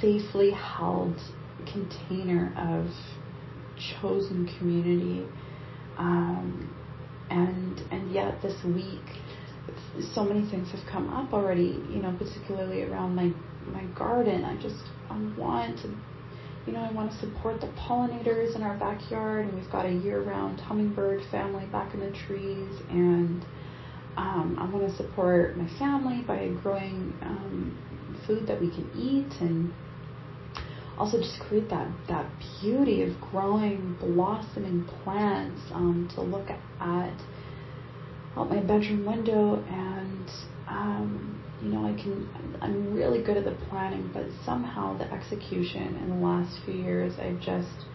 safely 0.00 0.52
held 0.52 1.14
container 1.70 2.52
of 2.56 2.90
chosen 4.00 4.48
community. 4.58 5.26
Um, 5.98 6.74
and 7.28 7.80
and 7.90 8.10
yet 8.12 8.40
this 8.40 8.56
week, 8.64 9.04
so 10.14 10.24
many 10.24 10.48
things 10.50 10.70
have 10.70 10.80
come 10.90 11.12
up 11.12 11.34
already. 11.34 11.84
You 11.90 12.00
know, 12.00 12.16
particularly 12.18 12.84
around 12.84 13.14
my 13.14 13.32
my 13.66 13.84
garden. 13.98 14.44
I 14.46 14.56
just 14.62 14.82
I 15.10 15.18
want 15.36 15.76
to 15.80 15.94
you 16.66 16.72
know, 16.72 16.80
I 16.80 16.92
want 16.92 17.10
to 17.12 17.18
support 17.18 17.60
the 17.60 17.68
pollinators 17.68 18.54
in 18.54 18.62
our 18.62 18.76
backyard, 18.76 19.46
and 19.46 19.54
we've 19.54 19.70
got 19.70 19.86
a 19.86 19.92
year-round 19.92 20.60
hummingbird 20.60 21.22
family 21.30 21.66
back 21.66 21.94
in 21.94 22.00
the 22.00 22.10
trees, 22.26 22.80
and 22.90 23.44
um, 24.16 24.56
I 24.58 24.64
want 24.66 24.88
to 24.88 24.96
support 24.96 25.56
my 25.56 25.68
family 25.78 26.22
by 26.22 26.48
growing 26.62 27.14
um, 27.22 27.76
food 28.26 28.46
that 28.46 28.60
we 28.60 28.68
can 28.68 28.90
eat, 28.96 29.40
and 29.40 29.72
also 30.98 31.18
just 31.18 31.40
create 31.40 31.70
that 31.70 31.88
that 32.08 32.26
beauty 32.60 33.02
of 33.02 33.18
growing, 33.20 33.96
blossoming 33.98 34.84
plants 35.02 35.62
um, 35.72 36.08
to 36.14 36.20
look 36.20 36.50
at 36.50 37.10
out 38.36 38.48
my 38.48 38.60
bedroom 38.60 39.04
window 39.04 39.62
and 39.68 40.30
um, 40.68 41.42
you 41.62 41.68
know, 41.68 41.84
I 41.86 41.92
can, 41.92 42.28
I'm 42.62 42.94
really 42.94 43.22
good 43.22 43.36
at 43.36 43.44
the 43.44 43.56
planning, 43.68 44.10
but 44.14 44.24
somehow 44.44 44.96
the 44.96 45.10
execution 45.12 45.96
in 45.96 46.08
the 46.08 46.16
last 46.26 46.58
few 46.64 46.74
years, 46.74 47.12
I've 47.20 47.40
just 47.40 47.86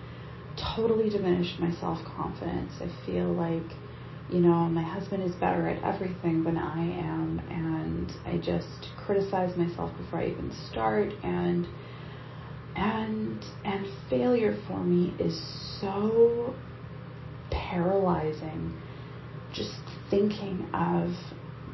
totally 0.75 1.09
diminished 1.09 1.59
my 1.59 1.71
self 1.79 1.99
confidence. 2.05 2.73
I 2.79 2.89
feel 3.05 3.33
like, 3.33 3.63
you 4.29 4.39
know, 4.39 4.65
my 4.65 4.83
husband 4.83 5.23
is 5.23 5.35
better 5.35 5.67
at 5.67 5.83
everything 5.83 6.43
than 6.43 6.57
I 6.57 6.79
am, 6.79 7.39
and 7.49 8.11
I 8.25 8.37
just 8.37 8.89
criticize 9.05 9.55
myself 9.57 9.91
before 9.97 10.19
I 10.19 10.27
even 10.27 10.51
start, 10.71 11.11
and 11.23 11.67
and 12.75 13.43
and 13.63 13.87
failure 14.09 14.57
for 14.67 14.79
me 14.79 15.13
is 15.19 15.39
so 15.81 16.53
paralyzing. 17.51 18.73
Just 19.53 19.79
thinking 20.09 20.67
of 20.73 21.11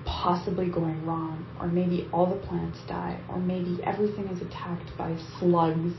possibly 0.06 0.70
going 0.70 1.06
wrong, 1.06 1.46
or 1.60 1.68
maybe 1.68 2.08
all 2.14 2.26
the 2.26 2.48
plants 2.48 2.80
die, 2.88 3.20
or 3.30 3.38
maybe 3.38 3.80
everything 3.84 4.28
is 4.28 4.42
attacked 4.42 4.96
by 4.98 5.16
slugs, 5.40 5.94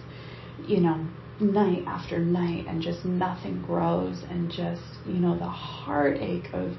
you 0.67 0.81
know, 0.81 1.07
night 1.41 1.85
after 1.87 2.19
night, 2.19 2.67
and 2.67 2.83
just 2.83 3.05
nothing 3.05 3.63
grows, 3.63 4.23
and 4.31 4.51
just, 4.51 4.83
you 5.07 5.15
know, 5.15 5.39
the 5.39 5.49
heartache 5.49 6.49
of 6.53 6.73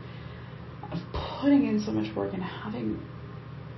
of 0.91 0.99
putting 1.41 1.65
in 1.65 1.79
so 1.79 1.91
much 1.91 2.15
work 2.15 2.33
and 2.33 2.43
having 2.43 2.99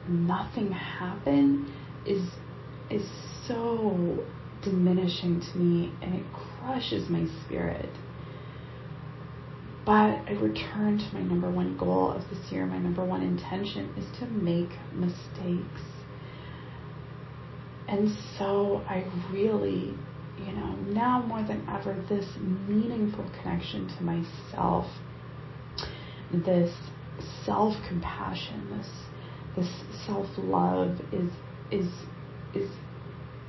nothing 0.08 0.71
happen 0.71 1.71
is 2.05 2.21
is 2.89 3.08
so 3.47 4.23
diminishing 4.63 5.39
to 5.39 5.58
me 5.58 5.91
and 6.01 6.15
it 6.15 6.23
crushes 6.34 7.10
my 7.10 7.25
spirit. 7.45 7.89
But 9.86 9.91
I 10.28 10.32
return 10.41 10.98
to 10.98 11.13
my 11.13 11.21
number 11.21 11.50
one 11.50 11.78
goal 11.78 12.12
of 12.12 12.28
this 12.30 12.52
year. 12.52 12.65
My 12.65 12.80
number 12.80 13.06
one 13.06 13.21
intention 13.21 13.93
is 13.95 14.06
to 14.19 14.26
make 14.26 14.69
mistakes. 14.93 15.82
And 17.88 18.10
so 18.39 18.84
I 18.89 19.06
really, 19.32 19.93
you 20.39 20.54
know, 20.54 20.76
now 20.88 21.21
more 21.21 21.43
than 21.43 21.67
ever, 21.69 21.93
this 22.10 22.26
meaningful 22.67 23.30
connection 23.41 23.88
to 23.95 24.04
myself, 24.04 24.88
this 26.34 26.74
self 27.45 27.76
compassion, 27.88 28.67
this 28.76 28.89
this 29.56 29.84
self 30.08 30.28
love 30.38 30.98
is 31.13 31.30
is 31.71 31.88
is 32.56 32.69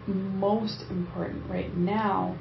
most 0.06 0.84
important 0.90 1.48
right 1.50 1.74
now 1.76 2.38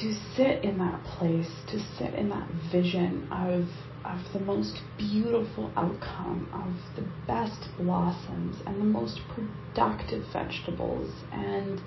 to 0.00 0.12
sit 0.36 0.62
in 0.62 0.78
that 0.78 1.02
place, 1.04 1.50
to 1.68 1.78
sit 1.96 2.14
in 2.14 2.28
that 2.28 2.48
vision 2.70 3.28
of 3.30 3.66
of 4.04 4.20
the 4.32 4.38
most 4.38 4.80
beautiful 4.96 5.72
outcome, 5.76 6.48
of 6.52 6.94
the 6.94 7.10
best 7.26 7.68
blossoms 7.76 8.56
and 8.64 8.80
the 8.80 8.84
most 8.84 9.20
productive 9.34 10.24
vegetables, 10.32 11.10
and 11.32 11.80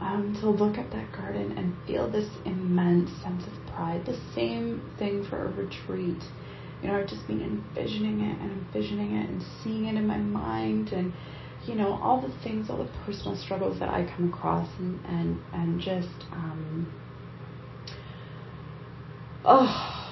um, 0.00 0.36
to 0.40 0.48
look 0.48 0.78
at 0.78 0.90
that 0.92 1.12
garden 1.12 1.52
and 1.58 1.74
feel 1.86 2.10
this 2.10 2.28
immense 2.46 3.10
sense 3.22 3.44
of 3.46 3.52
pride. 3.74 4.04
The 4.06 4.18
same 4.34 4.80
thing 4.98 5.24
for 5.28 5.44
a 5.44 5.52
retreat. 5.52 6.22
You 6.82 6.88
know, 6.88 6.98
I've 6.98 7.08
just 7.08 7.26
been 7.26 7.42
envisioning 7.42 8.20
it 8.20 8.40
and 8.40 8.50
envisioning 8.66 9.14
it 9.16 9.28
and 9.28 9.42
seeing 9.62 9.86
it 9.86 9.96
in 9.96 10.06
my 10.06 10.18
mind 10.18 10.92
and 10.92 11.12
you 11.66 11.74
know 11.76 11.92
all 12.02 12.20
the 12.20 12.32
things, 12.42 12.70
all 12.70 12.78
the 12.78 12.90
personal 13.06 13.36
struggles 13.36 13.78
that 13.78 13.88
I 13.88 14.04
come 14.16 14.32
across 14.32 14.68
and 14.78 14.98
and 15.06 15.40
and 15.52 15.80
just 15.80 16.08
um, 16.32 16.92
oh, 19.44 20.08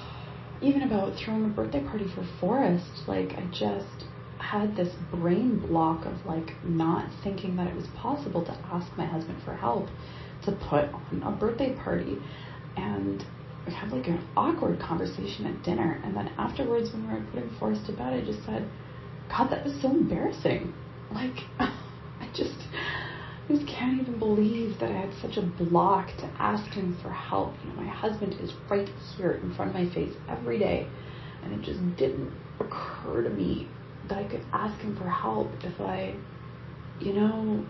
even 0.61 0.83
about 0.83 1.17
throwing 1.17 1.45
a 1.45 1.49
birthday 1.49 1.83
party 1.83 2.05
for 2.13 2.27
Forrest, 2.39 3.07
like 3.07 3.33
I 3.33 3.47
just, 3.51 4.05
had 4.41 4.75
this 4.75 4.93
brain 5.11 5.59
block 5.59 6.05
of 6.05 6.25
like 6.25 6.51
not 6.65 7.09
thinking 7.23 7.55
that 7.55 7.67
it 7.67 7.75
was 7.75 7.87
possible 7.95 8.43
to 8.43 8.51
ask 8.71 8.91
my 8.97 9.05
husband 9.05 9.41
for 9.45 9.55
help 9.55 9.87
to 10.43 10.51
put 10.69 10.85
on 10.89 11.23
a 11.23 11.31
birthday 11.31 11.73
party. 11.75 12.17
And 12.75 13.23
we 13.65 13.73
had 13.73 13.91
like 13.91 14.07
an 14.07 14.27
awkward 14.35 14.79
conversation 14.79 15.45
at 15.45 15.63
dinner. 15.63 16.01
And 16.03 16.15
then 16.15 16.29
afterwards, 16.37 16.91
when 16.91 17.07
we 17.07 17.13
were 17.13 17.25
putting 17.31 17.49
Forrest 17.59 17.85
to 17.85 17.93
bed, 17.93 18.13
I 18.13 18.21
just 18.25 18.43
said, 18.45 18.67
God, 19.29 19.49
that 19.51 19.63
was 19.63 19.79
so 19.81 19.91
embarrassing. 19.91 20.73
Like, 21.13 21.37
I 21.59 22.29
just, 22.33 22.57
just 23.51 23.67
can't 23.67 24.01
even 24.01 24.17
believe 24.19 24.79
that 24.79 24.91
I 24.91 25.01
had 25.05 25.13
such 25.21 25.37
a 25.37 25.41
block 25.41 26.07
to 26.17 26.29
ask 26.39 26.71
him 26.71 26.97
for 27.01 27.09
help. 27.09 27.53
You 27.63 27.69
know, 27.69 27.81
my 27.81 27.87
husband 27.87 28.33
is 28.41 28.53
right 28.69 28.87
here 29.17 29.33
in 29.43 29.53
front 29.55 29.75
of 29.75 29.75
my 29.75 29.93
face 29.93 30.13
every 30.29 30.59
day. 30.59 30.87
And 31.43 31.53
it 31.53 31.61
just 31.61 31.79
didn't 31.97 32.31
occur 32.59 33.23
to 33.23 33.29
me 33.29 33.67
that 34.07 34.17
I 34.17 34.23
could 34.25 34.45
ask 34.53 34.79
him 34.81 34.95
for 34.95 35.09
help 35.09 35.49
if 35.63 35.79
I, 35.81 36.15
you 36.99 37.13
know, 37.13 37.65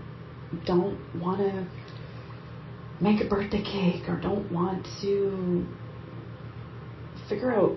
don't 0.66 1.00
want 1.20 1.40
to 1.40 1.68
make 3.00 3.22
a 3.22 3.28
birthday 3.28 3.64
cake 3.64 4.08
or 4.08 4.18
don't 4.18 4.52
want 4.52 4.86
to 5.02 5.66
figure 7.30 7.54
out 7.54 7.76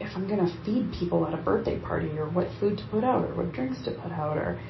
if 0.00 0.10
I'm 0.16 0.28
going 0.28 0.44
to 0.44 0.64
feed 0.64 0.92
people 0.98 1.26
at 1.26 1.34
a 1.34 1.42
birthday 1.42 1.78
party 1.78 2.10
or 2.18 2.28
what 2.28 2.48
food 2.60 2.78
to 2.78 2.84
put 2.90 3.04
out 3.04 3.24
or 3.24 3.34
what 3.34 3.52
drinks 3.52 3.82
to 3.84 3.90
put 3.90 4.12
out 4.12 4.36
or 4.36 4.60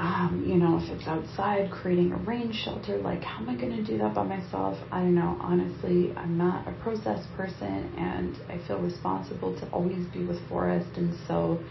um, 0.00 0.42
you 0.46 0.54
know, 0.54 0.78
if 0.82 0.88
it's 0.88 1.06
outside, 1.06 1.70
creating 1.70 2.10
a 2.12 2.16
rain 2.16 2.50
shelter, 2.64 2.96
like 2.96 3.22
how 3.22 3.42
am 3.42 3.50
I 3.50 3.54
going 3.54 3.76
to 3.76 3.84
do 3.84 3.98
that 3.98 4.14
by 4.14 4.22
myself? 4.22 4.78
I 4.90 5.00
don't 5.00 5.14
know. 5.14 5.36
Honestly, 5.42 6.14
I'm 6.16 6.38
not 6.38 6.66
a 6.66 6.72
process 6.82 7.26
person 7.36 7.92
and 7.98 8.34
I 8.48 8.66
feel 8.66 8.80
responsible 8.80 9.54
to 9.60 9.68
always 9.68 10.06
be 10.06 10.24
with 10.24 10.38
Forrest. 10.48 10.96
And 10.96 11.14
so 11.28 11.62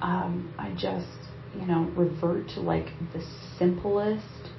um, 0.00 0.54
I 0.60 0.70
just, 0.78 1.08
you 1.58 1.66
know, 1.66 1.90
revert 1.96 2.48
to 2.50 2.60
like 2.60 2.86
the 3.12 3.24
simplest, 3.58 4.52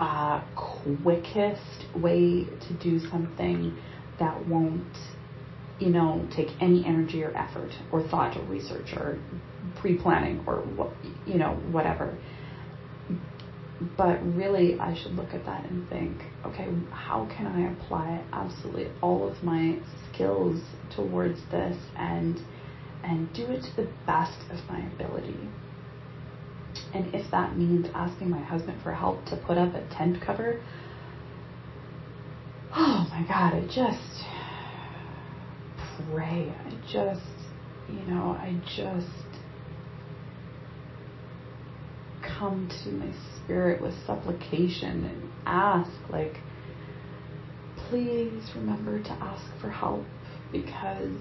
uh, 0.00 0.42
quickest 0.56 1.94
way 1.94 2.44
to 2.44 2.74
do 2.82 2.98
something 3.08 3.78
that 4.18 4.48
won't, 4.48 4.96
you 5.80 5.88
know, 5.88 6.26
take 6.34 6.48
any 6.60 6.84
energy 6.84 7.22
or 7.24 7.36
effort 7.36 7.70
or 7.90 8.06
thought 8.08 8.36
or 8.36 8.44
research 8.44 8.92
or 8.96 9.18
pre-planning 9.80 10.44
or 10.46 10.56
what, 10.76 10.92
you 11.26 11.34
know, 11.34 11.54
whatever. 11.70 12.16
But 13.96 14.22
really, 14.36 14.78
I 14.78 14.94
should 14.94 15.12
look 15.12 15.32
at 15.32 15.46
that 15.46 15.64
and 15.70 15.88
think, 15.88 16.18
okay, 16.44 16.68
how 16.90 17.26
can 17.34 17.46
I 17.46 17.72
apply 17.72 18.22
absolutely 18.32 18.88
all 19.00 19.26
of 19.26 19.42
my 19.42 19.78
skills 20.12 20.60
towards 20.94 21.40
this 21.50 21.76
and 21.96 22.38
and 23.02 23.32
do 23.32 23.46
it 23.46 23.62
to 23.62 23.76
the 23.76 23.88
best 24.06 24.38
of 24.50 24.58
my 24.68 24.80
ability. 24.94 25.36
And 26.92 27.14
if 27.14 27.30
that 27.30 27.56
means 27.56 27.86
asking 27.94 28.30
my 28.30 28.42
husband 28.42 28.82
for 28.82 28.92
help 28.92 29.24
to 29.26 29.36
put 29.36 29.58
up 29.58 29.74
a 29.74 29.86
tent 29.94 30.20
cover, 30.24 30.60
oh 32.74 33.06
my 33.10 33.24
God, 33.26 33.54
I 33.54 33.66
just 33.66 34.24
pray. 36.12 36.52
I 36.66 36.70
just, 36.90 37.20
you 37.88 38.00
know, 38.12 38.32
I 38.32 38.60
just 38.76 39.08
come 42.22 42.68
to 42.84 42.90
my 42.90 43.12
spirit 43.36 43.80
with 43.80 43.94
supplication 44.06 45.04
and 45.04 45.30
ask, 45.46 45.90
like, 46.10 46.36
please 47.88 48.50
remember 48.54 49.02
to 49.02 49.12
ask 49.12 49.44
for 49.60 49.70
help 49.70 50.04
because 50.52 51.16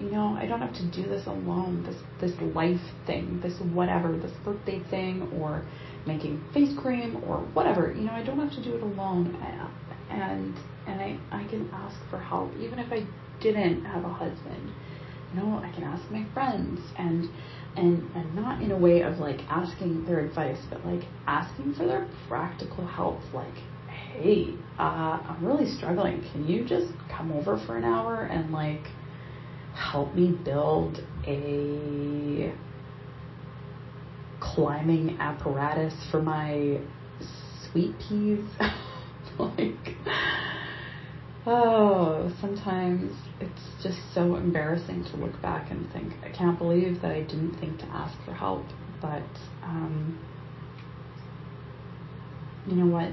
you 0.00 0.10
know, 0.10 0.34
I 0.38 0.46
don't 0.46 0.62
have 0.62 0.72
to 0.74 0.86
do 0.90 1.06
this 1.06 1.26
alone. 1.26 1.84
This 1.84 1.96
this 2.20 2.40
life 2.54 2.80
thing, 3.06 3.40
this 3.42 3.60
whatever, 3.60 4.16
this 4.16 4.32
birthday 4.44 4.80
thing, 4.88 5.30
or 5.38 5.62
making 6.06 6.42
face 6.54 6.74
cream, 6.78 7.22
or 7.28 7.38
whatever. 7.52 7.92
You 7.92 8.02
know, 8.02 8.12
I 8.12 8.22
don't 8.22 8.38
have 8.38 8.50
to 8.52 8.64
do 8.64 8.76
it 8.76 8.82
alone. 8.82 9.36
And 10.10 10.56
and 10.86 11.00
I 11.00 11.18
I 11.30 11.44
can 11.48 11.68
ask 11.72 11.96
for 12.10 12.18
help, 12.18 12.52
even 12.56 12.78
if 12.78 12.92
I 12.92 13.06
didn't 13.40 13.84
have 13.84 14.04
a 14.04 14.08
husband. 14.08 14.72
You 15.32 15.40
know, 15.40 15.58
I 15.58 15.70
can 15.72 15.84
ask 15.84 16.10
my 16.10 16.26
friends, 16.34 16.80
and 16.98 17.28
and 17.76 18.10
and 18.14 18.34
not 18.34 18.60
in 18.62 18.72
a 18.72 18.76
way 18.76 19.02
of 19.02 19.18
like 19.18 19.40
asking 19.48 20.04
their 20.04 20.20
advice, 20.20 20.60
but 20.70 20.84
like 20.84 21.04
asking 21.26 21.74
for 21.74 21.86
their 21.86 22.08
practical 22.28 22.86
help, 22.86 23.20
like. 23.32 23.54
Hey, 24.12 24.54
uh, 24.78 25.20
I'm 25.24 25.44
really 25.44 25.70
struggling. 25.70 26.22
Can 26.32 26.46
you 26.46 26.64
just 26.64 26.92
come 27.16 27.32
over 27.32 27.62
for 27.66 27.76
an 27.76 27.84
hour 27.84 28.24
and 28.24 28.52
like 28.52 28.86
help 29.74 30.14
me 30.14 30.36
build 30.44 31.02
a 31.26 32.52
climbing 34.40 35.18
apparatus 35.18 35.94
for 36.10 36.20
my 36.20 36.80
sweet 37.70 37.94
peas. 37.98 38.44
like, 39.58 39.96
oh, 41.46 42.32
sometimes 42.40 43.12
it's 43.40 43.82
just 43.82 43.98
so 44.14 44.36
embarrassing 44.36 45.04
to 45.04 45.16
look 45.16 45.40
back 45.40 45.70
and 45.70 45.90
think, 45.92 46.12
I 46.24 46.30
can't 46.30 46.58
believe 46.58 47.00
that 47.02 47.12
I 47.12 47.22
didn't 47.22 47.58
think 47.58 47.78
to 47.78 47.86
ask 47.86 48.16
for 48.24 48.32
help. 48.32 48.64
But, 49.00 49.22
um, 49.62 50.18
you 52.66 52.76
know 52.76 52.86
what? 52.86 53.10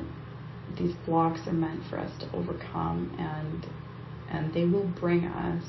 These 0.78 0.96
blocks 1.06 1.40
are 1.48 1.54
meant 1.54 1.82
for 1.90 1.98
us 1.98 2.12
to 2.20 2.36
overcome 2.36 3.16
and 3.18 3.66
and 4.30 4.54
they 4.54 4.66
will 4.66 4.88
bring 5.00 5.26
us 5.26 5.64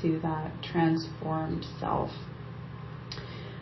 to 0.00 0.20
that 0.20 0.52
transformed 0.62 1.66
self. 1.80 2.10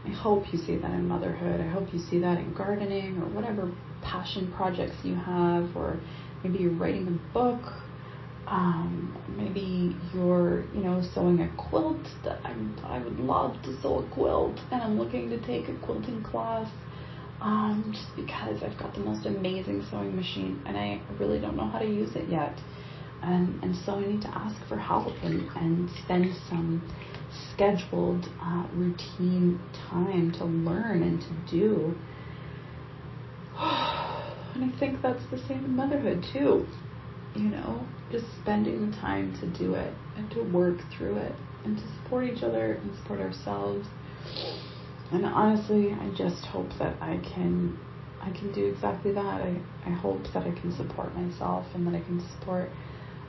I 0.05 0.11
hope 0.11 0.53
you 0.53 0.59
see 0.59 0.77
that 0.77 0.91
in 0.91 1.07
motherhood. 1.07 1.61
I 1.61 1.69
hope 1.69 1.93
you 1.93 2.01
see 2.01 2.19
that 2.19 2.39
in 2.39 2.53
gardening 2.55 3.19
or 3.19 3.29
whatever 3.29 3.73
passion 4.03 4.53
projects 4.57 4.97
you 5.05 5.15
have, 5.15 5.77
or 5.77 6.01
maybe 6.43 6.59
you're 6.59 6.73
writing 6.73 7.09
a 7.09 7.33
book. 7.33 7.63
Um, 8.47 9.17
maybe 9.37 9.97
you're, 10.13 10.65
you 10.75 10.83
know, 10.83 11.03
sewing 11.15 11.41
a 11.41 11.49
quilt. 11.57 12.03
That 12.25 12.41
I'm, 12.45 12.77
I 12.85 12.99
would 12.99 13.19
love 13.19 13.63
to 13.63 13.81
sew 13.81 14.01
a 14.01 14.11
quilt, 14.11 14.59
and 14.71 14.83
I'm 14.83 14.99
looking 14.99 15.31
to 15.31 15.41
take 15.47 15.69
a 15.69 15.75
quilting 15.85 16.23
class. 16.23 16.71
Um, 17.41 17.91
just 17.93 18.15
because 18.15 18.63
I've 18.63 18.79
got 18.79 18.95
the 18.95 19.01
most 19.01 19.27
amazing 19.27 19.85
sewing 19.91 20.15
machine, 20.15 20.63
and 20.67 20.77
I 20.77 21.01
really 21.19 21.41
don't 21.41 21.57
know 21.57 21.67
how 21.67 21.81
to 21.81 21.87
use 21.87 22.15
it 22.15 22.29
yet. 22.29 22.57
And, 23.23 23.63
and 23.63 23.75
so 23.85 23.95
I 23.95 24.07
need 24.07 24.23
to 24.23 24.29
ask 24.29 24.57
for 24.69 24.77
help 24.77 25.13
and, 25.23 25.49
and 25.57 25.89
spend 26.05 26.35
some 26.49 26.83
scheduled 27.53 28.29
uh, 28.41 28.67
routine 28.75 29.61
time 29.91 30.33
to 30.33 30.45
learn 30.45 31.03
and 31.03 31.21
to 31.21 31.51
do. 31.51 31.95
And 34.55 34.65
I 34.65 34.79
think 34.79 35.03
that's 35.03 35.25
the 35.31 35.39
same 35.49 35.65
in 35.65 35.77
motherhood 35.77 36.25
too. 36.33 36.67
You 37.35 37.49
know, 37.49 37.87
just 38.11 38.27
spending 38.43 38.91
the 38.91 38.97
time 38.99 39.33
to 39.41 39.47
do 39.59 39.75
it 39.75 39.95
and 40.17 40.31
to 40.33 40.43
work 40.43 40.79
through 40.97 41.17
it 41.17 41.33
and 41.65 41.79
to 41.79 41.85
support 41.97 42.27
each 42.27 42.43
other 42.43 42.75
and 42.75 42.95
support 42.99 43.21
ourselves. 43.21 43.89
And 45.11 45.25
honestly, 45.25 45.93
I 45.93 46.11
just 46.17 46.45
hope 46.47 46.69
that 46.79 47.01
I 47.01 47.19
can 47.35 47.79
I 48.21 48.31
can 48.31 48.53
do 48.53 48.67
exactly 48.67 49.13
that. 49.13 49.43
I, 49.43 49.61
I 49.85 49.91
hope 49.91 50.23
that 50.33 50.47
I 50.47 50.53
can 50.53 50.75
support 50.77 51.15
myself 51.17 51.67
and 51.75 51.87
that 51.87 51.95
I 51.95 52.01
can 52.01 52.23
support 52.39 52.71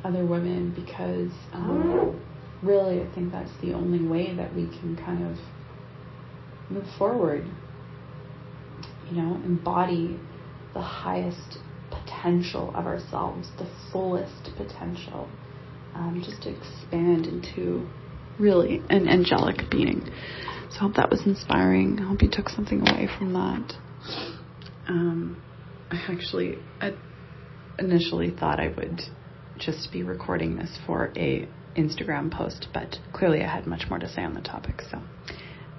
other 0.04 0.26
women 0.26 0.72
because 0.76 1.32
um, 1.52 2.22
really 2.62 3.02
I 3.02 3.08
think 3.16 3.32
that's 3.32 3.52
the 3.62 3.74
only 3.74 4.06
way 4.06 4.36
that 4.36 4.54
we 4.54 4.68
can 4.68 4.96
kind 4.96 5.26
of 5.26 5.38
move 6.70 6.86
forward. 6.98 7.46
You 9.10 9.22
know, 9.22 9.36
embody 9.44 10.20
the 10.74 10.82
highest 10.82 11.58
potential 11.90 12.74
of 12.76 12.86
ourselves, 12.86 13.50
the 13.58 13.70
fullest 13.92 14.50
potential, 14.58 15.30
um, 15.96 16.22
just 16.26 16.42
to 16.44 16.50
expand 16.50 17.28
into 17.28 17.88
really 18.40 18.82
an 18.90 19.08
angelic 19.08 19.70
being. 19.70 20.02
So 20.72 20.78
I 20.78 20.80
hope 20.80 20.96
that 20.96 21.10
was 21.10 21.22
inspiring. 21.26 22.00
I 22.00 22.08
hope 22.08 22.22
you 22.22 22.30
took 22.32 22.50
something 22.50 22.82
away 22.82 23.08
from 23.18 23.34
that. 23.34 23.74
Um, 24.88 25.42
I 25.92 25.98
actually 26.12 26.58
I 26.82 26.94
initially 27.80 28.32
thought 28.32 28.60
I 28.60 28.70
would 28.70 29.02
just 29.58 29.92
be 29.92 30.04
recording 30.04 30.58
this 30.58 30.78
for 30.86 31.14
a 31.16 31.48
Instagram 31.78 32.32
post, 32.32 32.68
but 32.74 32.98
clearly 33.14 33.44
I 33.44 33.54
had 33.54 33.68
much 33.68 33.84
more 33.90 34.00
to 34.00 34.12
say 34.12 34.24
on 34.24 34.34
the 34.34 34.42
topic. 34.42 34.82
So 34.90 35.02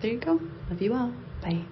there 0.00 0.12
you 0.12 0.20
go. 0.20 0.40
Love 0.70 0.80
you 0.80 0.94
all. 0.94 1.12
Bye. 1.42 1.64